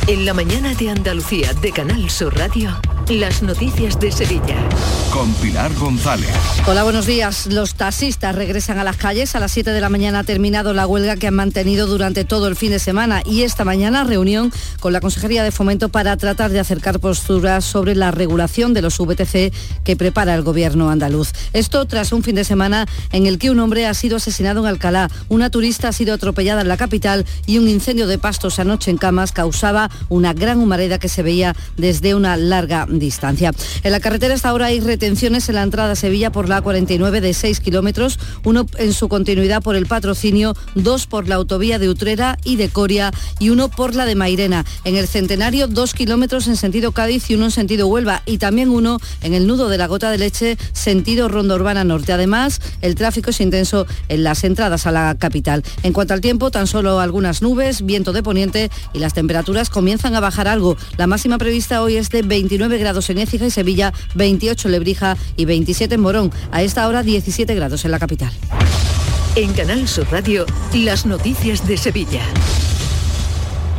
[0.06, 2.78] En la mañana de Andalucía de Canal Sur Radio,
[3.08, 4.56] las noticias de Sevilla.
[5.12, 6.30] Con Pilar González.
[6.66, 7.46] Hola, buenos días.
[7.46, 9.36] Los taxistas regresan a las calles.
[9.36, 12.48] A las 7 de la mañana ha terminado la huelga que han mantenido durante todo
[12.48, 16.50] el fin de semana y esta mañana reunión con la Consejería de Fomento para tratar
[16.50, 19.52] de acercar posturas sobre la regulación de los VTC
[19.84, 21.32] que prepara el gobierno andaluz.
[21.52, 24.66] Esto tras un fin de semana en el que un hombre ha sido asesinado en
[24.66, 28.90] Alcalá, una turista ha sido atropellada en la capital y un incendio de pastos anoche
[28.90, 33.52] en Camas causaba una gran humareda que se veía desde una larga distancia.
[33.82, 37.20] En la carretera hasta ahora hay retenciones en la entrada a Sevilla por la A49
[37.20, 41.88] de 6 kilómetros, uno en su continuidad por el patrocinio, dos por la autovía de
[41.88, 44.64] Utrera y de Coria y uno por la de Mairena.
[44.84, 48.68] En el Centenario, dos kilómetros en sentido Cádiz y uno en sentido Huelva y también
[48.68, 52.12] uno en el nudo de la Gota de Leche, sentido Ronda Urbana Norte.
[52.12, 55.62] Además, el tráfico es intenso en las entradas a la capital.
[55.82, 60.14] En cuanto al tiempo, tan solo algunas nubes, viento de poniente y las temperaturas comienzan
[60.14, 60.76] a bajar algo.
[60.96, 65.16] La máxima prevista hoy es de 29 grados en Écija y Sevilla, 28 en Lebrija
[65.36, 66.32] y 27 en Morón.
[66.50, 68.32] A esta hora 17 grados en la capital.
[69.36, 72.22] En Canal Sur Radio, las noticias de Sevilla.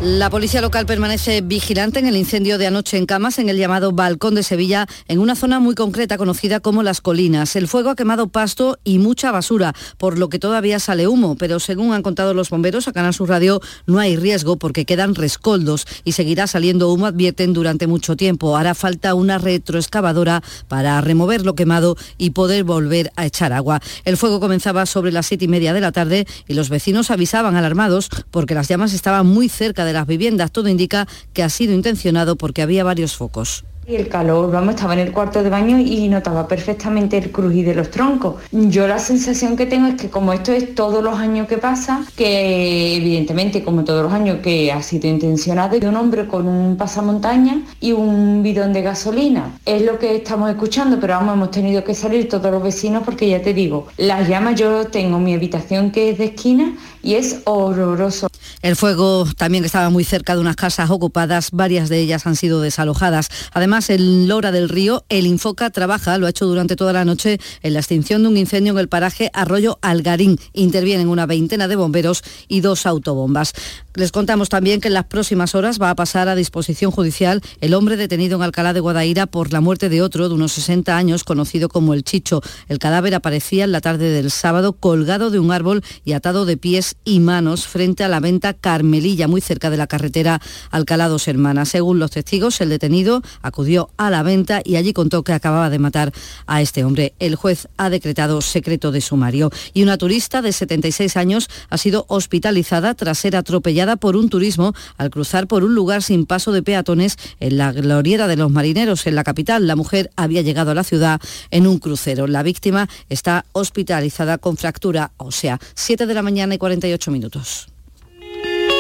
[0.02, 3.94] La policía local permanece vigilante en el incendio de anoche en Camas, en el llamado
[3.94, 7.56] Balcón de Sevilla, en una zona muy concreta conocida como Las Colinas.
[7.56, 11.62] El fuego ha quemado pasto y mucha basura, por lo que todavía sale humo, pero
[11.62, 15.88] según han contado los bomberos a Canal Sur Radio, no hay riesgo porque quedan rescoldos
[16.04, 18.58] y seguirá saliendo humo, advierten, durante mucho tiempo.
[18.58, 23.82] Hará falta una retroexcavadora para remover lo quemado y poder volver a echar agua.
[24.04, 27.56] El fuego comenzaba sobre las siete y media de la tarde y los vecinos avisaban
[27.56, 30.52] alarmados porque las llamas estaban muy cerca de las viviendas.
[30.52, 33.66] Todo indica que ha sido intencionado porque había varios focos.
[33.88, 37.68] Y el calor, vamos, estaba en el cuarto de baño y notaba perfectamente el crujir
[37.68, 38.42] de los troncos.
[38.52, 42.04] Yo la sensación que tengo es que como esto es todos los años que pasa,
[42.16, 46.78] que evidentemente como todos los años que ha sido intencionado, de un hombre con un
[46.78, 49.56] pasamontaña y un bidón de gasolina.
[49.66, 53.30] Es lo que estamos escuchando, pero vamos, hemos tenido que salir todos los vecinos porque
[53.30, 56.74] ya te digo, las llamas yo tengo mi habitación que es de esquina
[57.04, 58.28] y es horroroso.
[58.62, 62.62] El fuego también estaba muy cerca de unas casas ocupadas, varias de ellas han sido
[62.62, 63.30] desalojadas.
[63.54, 67.40] Además, en Lora del Río, el Infoca trabaja, lo ha hecho durante toda la noche,
[67.62, 70.40] en la extinción de un incendio en el paraje Arroyo Algarín.
[70.54, 73.54] Intervienen una veintena de bomberos y dos autobombas.
[73.94, 77.74] Les contamos también que en las próximas horas va a pasar a disposición judicial el
[77.74, 81.24] hombre detenido en Alcalá de Guadaira por la muerte de otro de unos 60 años,
[81.24, 82.42] conocido como el Chicho.
[82.68, 86.58] El cadáver aparecía en la tarde del sábado colgado de un árbol y atado de
[86.58, 91.28] pies y manos frente a la venta Carmelilla, muy cerca de la carretera Alcalá dos
[91.28, 91.70] Hermanas.
[91.70, 95.80] Según los testigos, el detenido acudió a la venta y allí contó que acababa de
[95.80, 96.12] matar
[96.48, 97.14] a este hombre.
[97.20, 99.52] El juez ha decretado secreto de sumario.
[99.74, 104.74] Y una turista de 76 años ha sido hospitalizada tras ser atropellada por un turismo
[104.98, 109.08] al cruzar por un lugar sin paso de peatones en la glorieta de los marineros
[109.08, 109.68] en la capital.
[109.68, 111.22] La mujer había llegado a la ciudad
[111.52, 112.28] en un crucero.
[112.28, 115.60] La víctima está hospitalizada con fractura ósea.
[115.76, 117.75] 7 de la mañana y 48 minutos.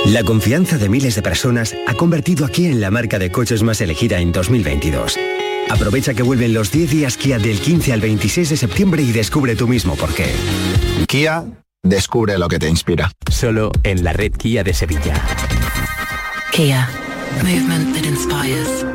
[0.06, 3.64] La confianza de miles de personas ha convertido a Kia en la marca de coches
[3.64, 5.18] más elegida en 2022.
[5.70, 9.56] Aprovecha que vuelven los 10 días Kia del 15 al 26 de septiembre y descubre
[9.56, 10.32] tú mismo por qué.
[11.08, 11.44] Kia,
[11.82, 13.12] descubre lo que te inspira.
[13.32, 15.16] Solo en la red Kia de Sevilla.
[16.52, 16.88] Kia,
[17.42, 18.95] movement that inspires.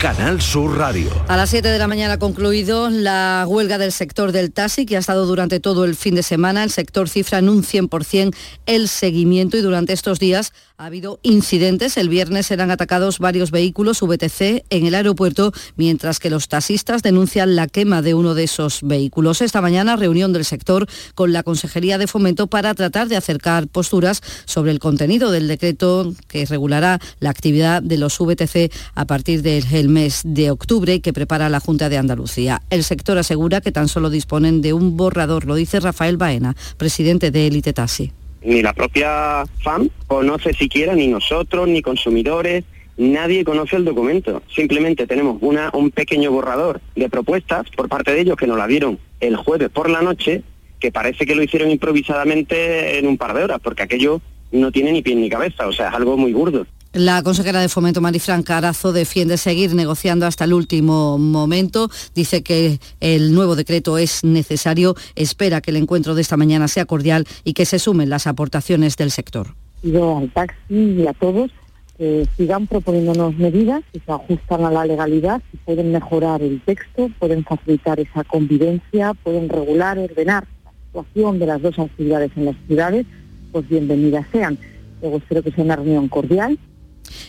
[0.00, 1.10] Canal Sur Radio.
[1.28, 4.96] A las 7 de la mañana ha concluido la huelga del sector del taxi que
[4.96, 6.64] ha estado durante todo el fin de semana.
[6.64, 8.34] El sector cifra en un 100%
[8.64, 11.98] el seguimiento y durante estos días Ha habido incidentes.
[11.98, 17.54] El viernes eran atacados varios vehículos VTC en el aeropuerto, mientras que los taxistas denuncian
[17.54, 19.42] la quema de uno de esos vehículos.
[19.42, 24.22] Esta mañana reunión del sector con la Consejería de Fomento para tratar de acercar posturas
[24.46, 29.90] sobre el contenido del decreto que regulará la actividad de los VTC a partir del
[29.90, 32.62] mes de octubre que prepara la Junta de Andalucía.
[32.70, 37.30] El sector asegura que tan solo disponen de un borrador, lo dice Rafael Baena, presidente
[37.30, 42.64] de Elite Taxi ni la propia FAM conoce siquiera, ni nosotros, ni consumidores,
[42.96, 44.42] nadie conoce el documento.
[44.54, 48.66] Simplemente tenemos una, un pequeño borrador de propuestas por parte de ellos que nos la
[48.66, 50.42] dieron el jueves por la noche,
[50.78, 54.20] que parece que lo hicieron improvisadamente en un par de horas, porque aquello
[54.52, 56.66] no tiene ni pie ni cabeza, o sea, es algo muy burdo.
[56.92, 61.88] La consejera de Fomento Marifran Carazo defiende seguir negociando hasta el último momento.
[62.16, 64.96] Dice que el nuevo decreto es necesario.
[65.14, 68.96] Espera que el encuentro de esta mañana sea cordial y que se sumen las aportaciones
[68.96, 69.54] del sector.
[69.84, 71.52] Yo al taxi y a todos
[71.96, 77.08] que sigan proponiéndonos medidas que se ajustan a la legalidad y pueden mejorar el texto,
[77.20, 82.56] pueden facilitar esa convivencia, pueden regular, ordenar la situación de las dos actividades en las
[82.66, 83.06] ciudades,
[83.52, 84.58] pues bienvenidas sean.
[85.00, 86.58] Luego espero que sea una reunión cordial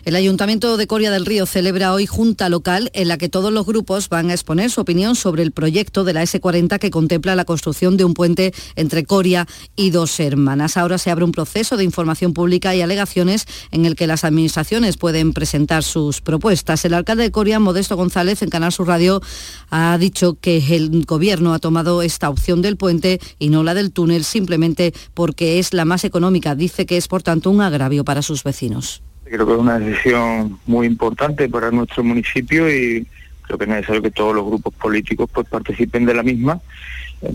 [0.06, 3.66] el Ayuntamiento de Coria del Río celebra hoy junta local en la que todos los
[3.66, 7.46] grupos van a exponer su opinión sobre el proyecto de la S40 que contempla la
[7.46, 10.78] construcción de un puente entre Coria y dos hermanas.
[10.78, 14.98] Ahora se abre un proceso de información pública y alegaciones en el que las administraciones
[14.98, 16.86] pueden presentar sus propuestas.
[16.86, 19.22] El alcalde de Coria, Modesto González, en Canal Sur Radio,
[19.70, 23.92] ha dicho que el gobierno ha tomado esta opción del puente y no la del
[23.92, 26.56] túnel simplemente porque es la más económica.
[26.56, 29.02] Dice que es, por tanto, un agravio para sus vecinos.
[29.32, 33.08] Creo que es una decisión muy importante para nuestro municipio y
[33.44, 36.60] creo que es necesario que todos los grupos políticos pues participen de la misma,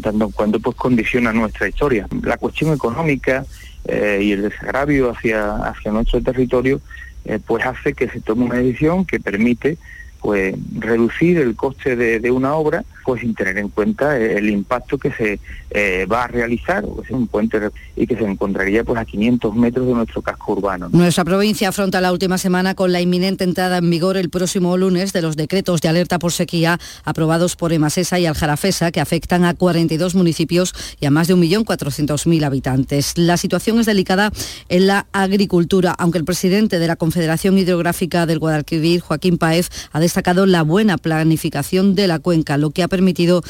[0.03, 2.07] tanto en cuanto pues condiciona nuestra historia.
[2.23, 3.47] La cuestión económica
[3.87, 6.83] eh, y el desagravio hacia, hacia nuestro territorio
[7.25, 9.79] eh, pues hace que se tome una decisión que permite
[10.21, 12.85] pues reducir el coste de, una obra
[13.15, 15.39] sin tener en cuenta el impacto que se
[15.71, 17.61] eh, va a realizar o es un puente
[17.95, 20.89] y que se encontraría pues a 500 metros de nuestro casco urbano.
[20.91, 25.13] Nuestra provincia afronta la última semana con la inminente entrada en vigor el próximo lunes
[25.13, 29.55] de los decretos de alerta por sequía aprobados por Emasesa y Aljarafesa que afectan a
[29.55, 33.13] 42 municipios y a más de 1.400.000 habitantes.
[33.17, 34.33] La situación es delicada
[34.69, 40.01] en la agricultura, aunque el presidente de la Confederación Hidrográfica del Guadalquivir, Joaquín Paez, ha
[40.01, 43.43] destacado la buena planificación de la cuenca, lo que ha permitido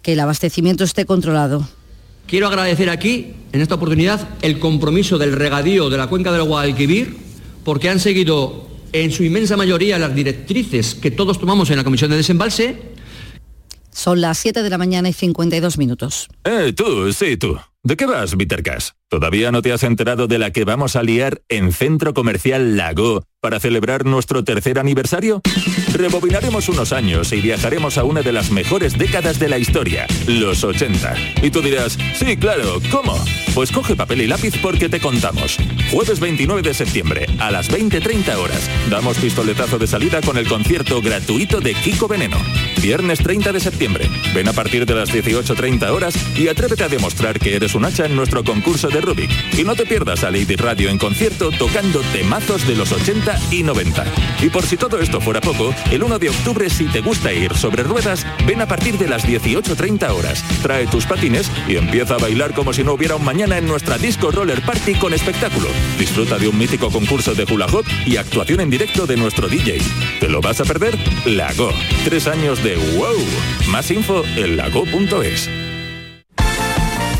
[0.00, 1.66] que el abastecimiento esté controlado.
[2.28, 7.16] Quiero agradecer aquí, en esta oportunidad, el compromiso del regadío de la cuenca del Guadalquivir,
[7.64, 12.10] porque han seguido en su inmensa mayoría las directrices que todos tomamos en la Comisión
[12.10, 12.91] de Desembalse.
[13.92, 16.28] Son las 7 de la mañana y 52 minutos.
[16.44, 17.58] Eh, tú, sí, tú.
[17.84, 18.94] ¿De qué vas, Vitercas?
[19.08, 23.24] ¿Todavía no te has enterado de la que vamos a liar en Centro Comercial Lago
[23.40, 25.42] para celebrar nuestro tercer aniversario?
[25.92, 30.62] Rebobinaremos unos años y viajaremos a una de las mejores décadas de la historia, los
[30.62, 31.14] 80.
[31.42, 33.16] Y tú dirás, sí, claro, ¿cómo?
[33.52, 35.58] Pues coge papel y lápiz porque te contamos.
[35.90, 41.02] Jueves 29 de septiembre, a las 20.30 horas, damos pistoletazo de salida con el concierto
[41.02, 42.38] gratuito de Kiko Veneno.
[42.82, 47.38] Viernes 30 de septiembre, ven a partir de las 18.30 horas y atrévete a demostrar
[47.38, 49.30] que eres un hacha en nuestro concurso de Rubik.
[49.56, 53.62] Y no te pierdas a Lady Radio en concierto tocando temazos de los 80 y
[53.62, 54.04] 90.
[54.42, 57.54] Y por si todo esto fuera poco, el 1 de octubre si te gusta ir
[57.54, 60.44] sobre ruedas, ven a partir de las 18.30 horas.
[60.60, 63.96] Trae tus patines y empieza a bailar como si no hubiera un mañana en nuestra
[63.96, 65.68] disco roller party con espectáculo.
[66.00, 69.78] Disfruta de un mítico concurso de hula hop y actuación en directo de nuestro DJ.
[70.18, 70.98] ¿Te lo vas a perder?
[71.26, 71.70] Lago.
[72.04, 73.18] Tres años de wow.
[73.70, 75.61] Más info en lago.es.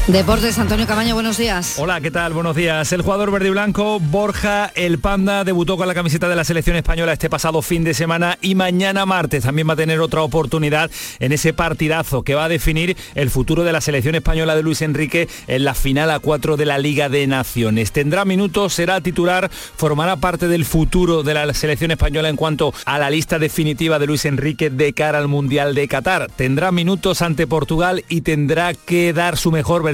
[0.09, 1.77] Deportes, Antonio Camaño, buenos días.
[1.79, 2.33] Hola, ¿qué tal?
[2.33, 2.93] Buenos días.
[2.93, 6.75] El jugador verde y blanco, Borja El Panda, debutó con la camiseta de la selección
[6.75, 10.91] española este pasado fin de semana y mañana martes también va a tener otra oportunidad
[11.21, 14.83] en ese partidazo que va a definir el futuro de la selección española de Luis
[14.83, 17.93] Enrique en la final a cuatro de la Liga de Naciones.
[17.93, 22.99] Tendrá minutos, será titular, formará parte del futuro de la selección española en cuanto a
[22.99, 26.27] la lista definitiva de Luis Enrique de cara al Mundial de Qatar.
[26.35, 29.92] Tendrá minutos ante Portugal y tendrá que dar su mejor versión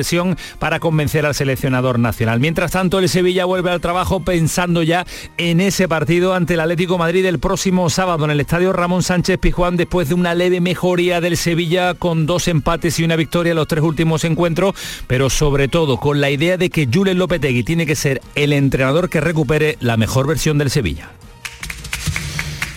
[0.58, 2.40] para convencer al seleccionador nacional.
[2.40, 6.98] Mientras tanto, el Sevilla vuelve al trabajo pensando ya en ese partido ante el Atlético
[6.98, 11.20] Madrid el próximo sábado en el Estadio Ramón Sánchez Pijuán después de una leve mejoría
[11.20, 14.74] del Sevilla con dos empates y una victoria en los tres últimos encuentros,
[15.06, 19.08] pero sobre todo con la idea de que Julen Lopetegui tiene que ser el entrenador
[19.08, 21.10] que recupere la mejor versión del Sevilla.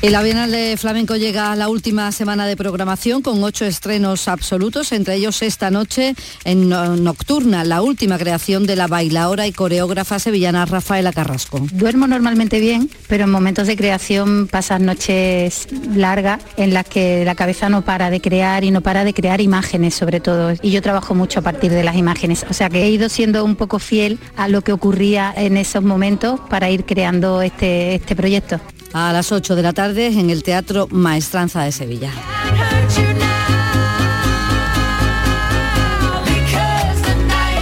[0.01, 4.91] El Bienal de Flamenco llega a la última semana de programación con ocho estrenos absolutos,
[4.93, 10.65] entre ellos esta noche en Nocturna, la última creación de la bailaora y coreógrafa sevillana
[10.65, 11.59] Rafaela Carrasco.
[11.71, 17.35] Duermo normalmente bien, pero en momentos de creación pasan noches largas en las que la
[17.35, 20.53] cabeza no para de crear y no para de crear imágenes sobre todo.
[20.63, 23.45] Y yo trabajo mucho a partir de las imágenes, o sea que he ido siendo
[23.45, 28.15] un poco fiel a lo que ocurría en esos momentos para ir creando este, este
[28.15, 28.59] proyecto
[28.93, 32.11] a las 8 de la tarde en el Teatro Maestranza de Sevilla.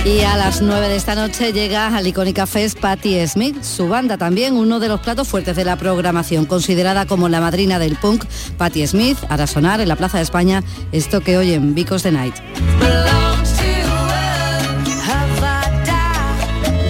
[0.05, 4.17] Y a las 9 de esta noche llega al icónica Fest Patti Smith, su banda
[4.17, 8.25] también, uno de los platos fuertes de la programación, considerada como la madrina del punk.
[8.57, 12.33] Patti Smith hará sonar en la Plaza de España esto que oyen Vicos the Night.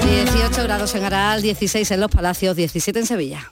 [0.05, 3.51] 18 grados en Aral, 16 en Los Palacios, 17 en Sevilla.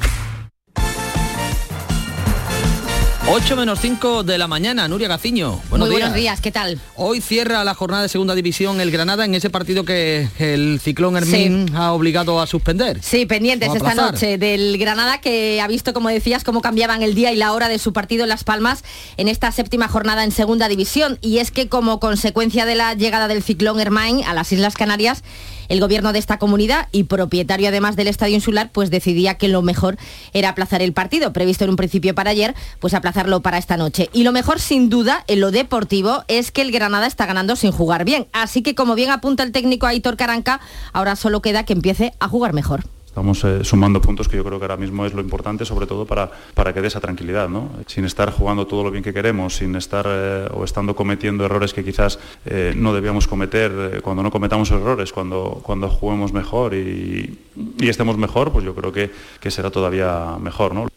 [3.27, 5.61] 8 menos 5 de la mañana, Nuria Gaciño.
[5.69, 6.09] Buenos Muy días.
[6.09, 6.79] buenos días, ¿qué tal?
[6.95, 11.15] Hoy cierra la jornada de segunda división el Granada en ese partido que el ciclón
[11.15, 12.97] Hermín ha obligado a suspender.
[13.01, 17.31] Sí, pendientes esta noche del Granada que ha visto, como decías, cómo cambiaban el día
[17.31, 18.83] y la hora de su partido en Las Palmas
[19.17, 21.19] en esta séptima jornada en segunda división.
[21.21, 25.23] Y es que como consecuencia de la llegada del ciclón Hermín a las Islas Canarias,
[25.69, 29.61] el gobierno de esta comunidad y propietario además del estadio insular, pues decidía que lo
[29.61, 29.97] mejor
[30.33, 34.09] era aplazar el partido, previsto en un principio para ayer, pues aplazarlo para esta noche.
[34.13, 37.71] Y lo mejor, sin duda, en lo deportivo, es que el Granada está ganando sin
[37.71, 38.27] jugar bien.
[38.33, 40.61] Así que, como bien apunta el técnico Aitor Caranca,
[40.93, 42.83] ahora solo queda que empiece a jugar mejor.
[43.11, 46.05] Estamos eh, sumando puntos que yo creo que ahora mismo es lo importante, sobre todo
[46.05, 47.69] para, para que dé esa tranquilidad, ¿no?
[47.85, 51.73] Sin estar jugando todo lo bien que queremos, sin estar eh, o estando cometiendo errores
[51.73, 57.37] que quizás eh, no debíamos cometer, cuando no cometamos errores, cuando, cuando juguemos mejor y,
[57.79, 60.87] y estemos mejor, pues yo creo que, que será todavía mejor, ¿no?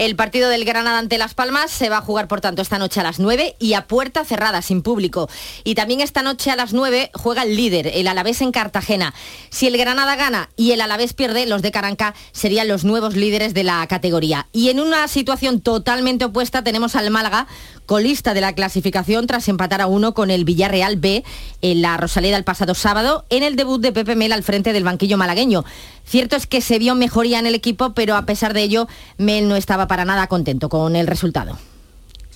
[0.00, 3.00] El partido del Granada ante Las Palmas se va a jugar, por tanto, esta noche
[3.00, 5.28] a las 9 y a puerta cerrada, sin público.
[5.62, 9.12] Y también esta noche a las 9 juega el líder, el Alavés en Cartagena.
[9.50, 13.52] Si el Granada gana y el Alavés pierde, los de Caranca serían los nuevos líderes
[13.52, 14.46] de la categoría.
[14.52, 17.46] Y en una situación totalmente opuesta tenemos al Málaga
[17.90, 21.24] colista de la clasificación tras empatar a uno con el Villarreal B
[21.60, 24.84] en la Rosaleda el pasado sábado en el debut de Pepe Mel al frente del
[24.84, 25.64] banquillo malagueño.
[26.04, 28.86] Cierto es que se vio mejoría en el equipo, pero a pesar de ello,
[29.18, 31.58] Mel no estaba para nada contento con el resultado.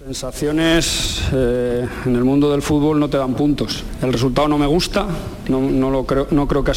[0.04, 3.84] Sensaciones eh, en el mundo del fútbol no te dan puntos.
[4.02, 5.06] El resultado no me gusta,
[5.48, 6.72] no, lo creo, no creo que,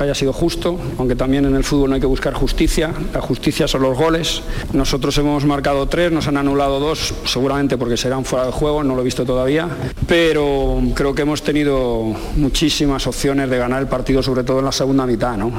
[0.00, 2.94] haya sido justo, aunque también en el fútbol no hay que buscar justicia.
[3.12, 4.42] La justicia son los goles.
[4.72, 8.94] Nosotros hemos marcado tres, nos han anulado dos, seguramente porque serán fuera de juego, no
[8.94, 9.68] lo he visto todavía.
[10.06, 14.72] Pero creo que hemos tenido muchísimas opciones de ganar el partido, sobre todo en la
[14.72, 15.36] segunda mitad.
[15.36, 15.50] ¿no?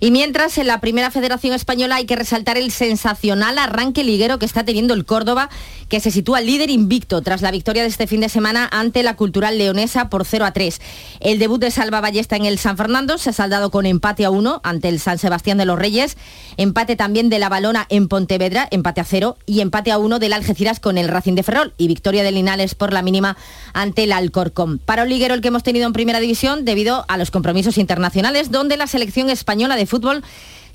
[0.00, 4.46] Y mientras en la primera federación española hay que resaltar el sensacional arranque liguero que
[4.46, 5.50] está teniendo el Córdoba,
[5.88, 9.16] que se sitúa líder invicto tras la victoria de este fin de semana ante la
[9.16, 10.80] Cultural Leonesa por 0 a 3.
[11.20, 14.30] El debut de Salva Ballesta en el San Fernando se ha saldado con empate a
[14.30, 16.16] 1 ante el San Sebastián de los Reyes,
[16.56, 20.32] empate también de la Balona en Pontevedra, empate a 0 y empate a 1 del
[20.32, 23.36] Algeciras con el Racing de Ferrol y victoria de Linares por la mínima
[23.72, 24.78] ante el Alcorcón.
[24.78, 28.50] Para un liguero el que hemos tenido en primera división debido a los compromisos internacionales
[28.50, 30.22] donde la selección española de fútbol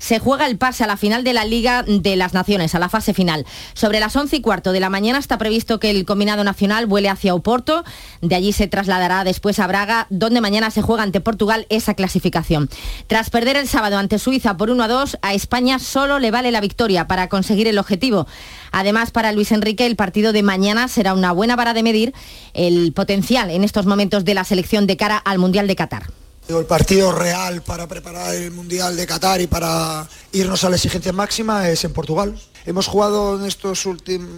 [0.04, 2.90] se juega el pase a la final de la Liga de las Naciones, a la
[2.90, 3.46] fase final.
[3.72, 7.08] Sobre las 11 y cuarto de la mañana está previsto que el combinado nacional vuele
[7.08, 7.84] hacia Oporto.
[8.20, 12.68] De allí se trasladará después a Braga, donde mañana se juega ante Portugal esa clasificación.
[13.06, 16.50] Tras perder el sábado ante Suiza por 1 a 2, a España solo le vale
[16.50, 18.26] la victoria para conseguir el objetivo.
[18.72, 22.12] Además, para Luis Enrique, el partido de mañana será una buena vara de medir
[22.52, 26.23] el potencial en estos momentos de la selección de cara al Mundial de Qatar.
[26.46, 31.10] El partido real para preparar el Mundial de Qatar y para irnos a la exigencia
[31.10, 32.38] máxima es en Portugal.
[32.66, 33.88] Hemos jugado en estos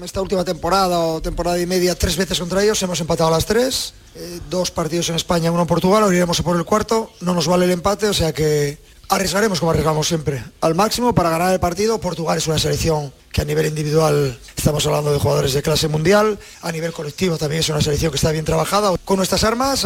[0.04, 3.94] esta última temporada o temporada y media tres veces contra ellos, hemos empatado las tres,
[4.14, 7.34] eh, dos partidos en España, uno en Portugal, ahora iremos a por el cuarto, no
[7.34, 8.78] nos vale el empate, o sea que
[9.08, 11.98] arriesgaremos como arriesgamos siempre, al máximo para ganar el partido.
[11.98, 16.38] Portugal es una selección que a nivel individual estamos hablando de jugadores de clase mundial,
[16.62, 18.96] a nivel colectivo también es una selección que está bien trabajada.
[19.04, 19.84] Con nuestras armas...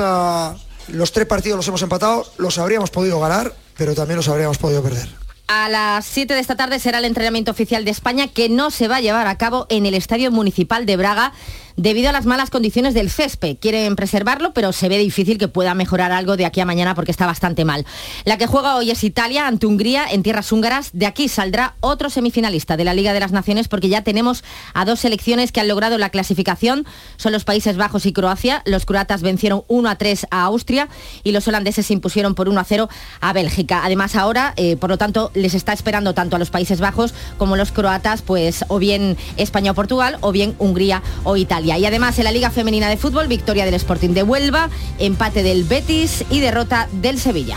[0.93, 4.83] los tres partidos los hemos empatado, los habríamos podido ganar, pero también los habríamos podido
[4.83, 5.09] perder.
[5.53, 8.87] A las 7 de esta tarde será el entrenamiento oficial de España que no se
[8.87, 11.33] va a llevar a cabo en el Estadio Municipal de Braga
[11.81, 13.57] debido a las malas condiciones del césped.
[13.59, 17.11] Quieren preservarlo, pero se ve difícil que pueda mejorar algo de aquí a mañana porque
[17.11, 17.87] está bastante mal.
[18.25, 20.91] La que juega hoy es Italia ante Hungría en tierras húngaras.
[20.93, 24.85] De aquí saldrá otro semifinalista de la Liga de las Naciones porque ya tenemos a
[24.85, 26.87] dos selecciones que han logrado la clasificación.
[27.17, 28.63] Son los Países Bajos y Croacia.
[28.67, 30.89] Los croatas vencieron 1 a 3 a Austria
[31.25, 33.81] y los holandeses se impusieron por 1 a 0 a Bélgica.
[33.85, 37.57] Además ahora, eh, por lo tanto, les está esperando tanto a los Países Bajos como
[37.57, 41.70] los croatas, pues o bien España o Portugal o bien Hungría o Italia.
[41.79, 45.65] Y además en la Liga Femenina de Fútbol, victoria del Sporting de Huelva, empate del
[45.65, 47.57] Betis y derrota del Sevilla.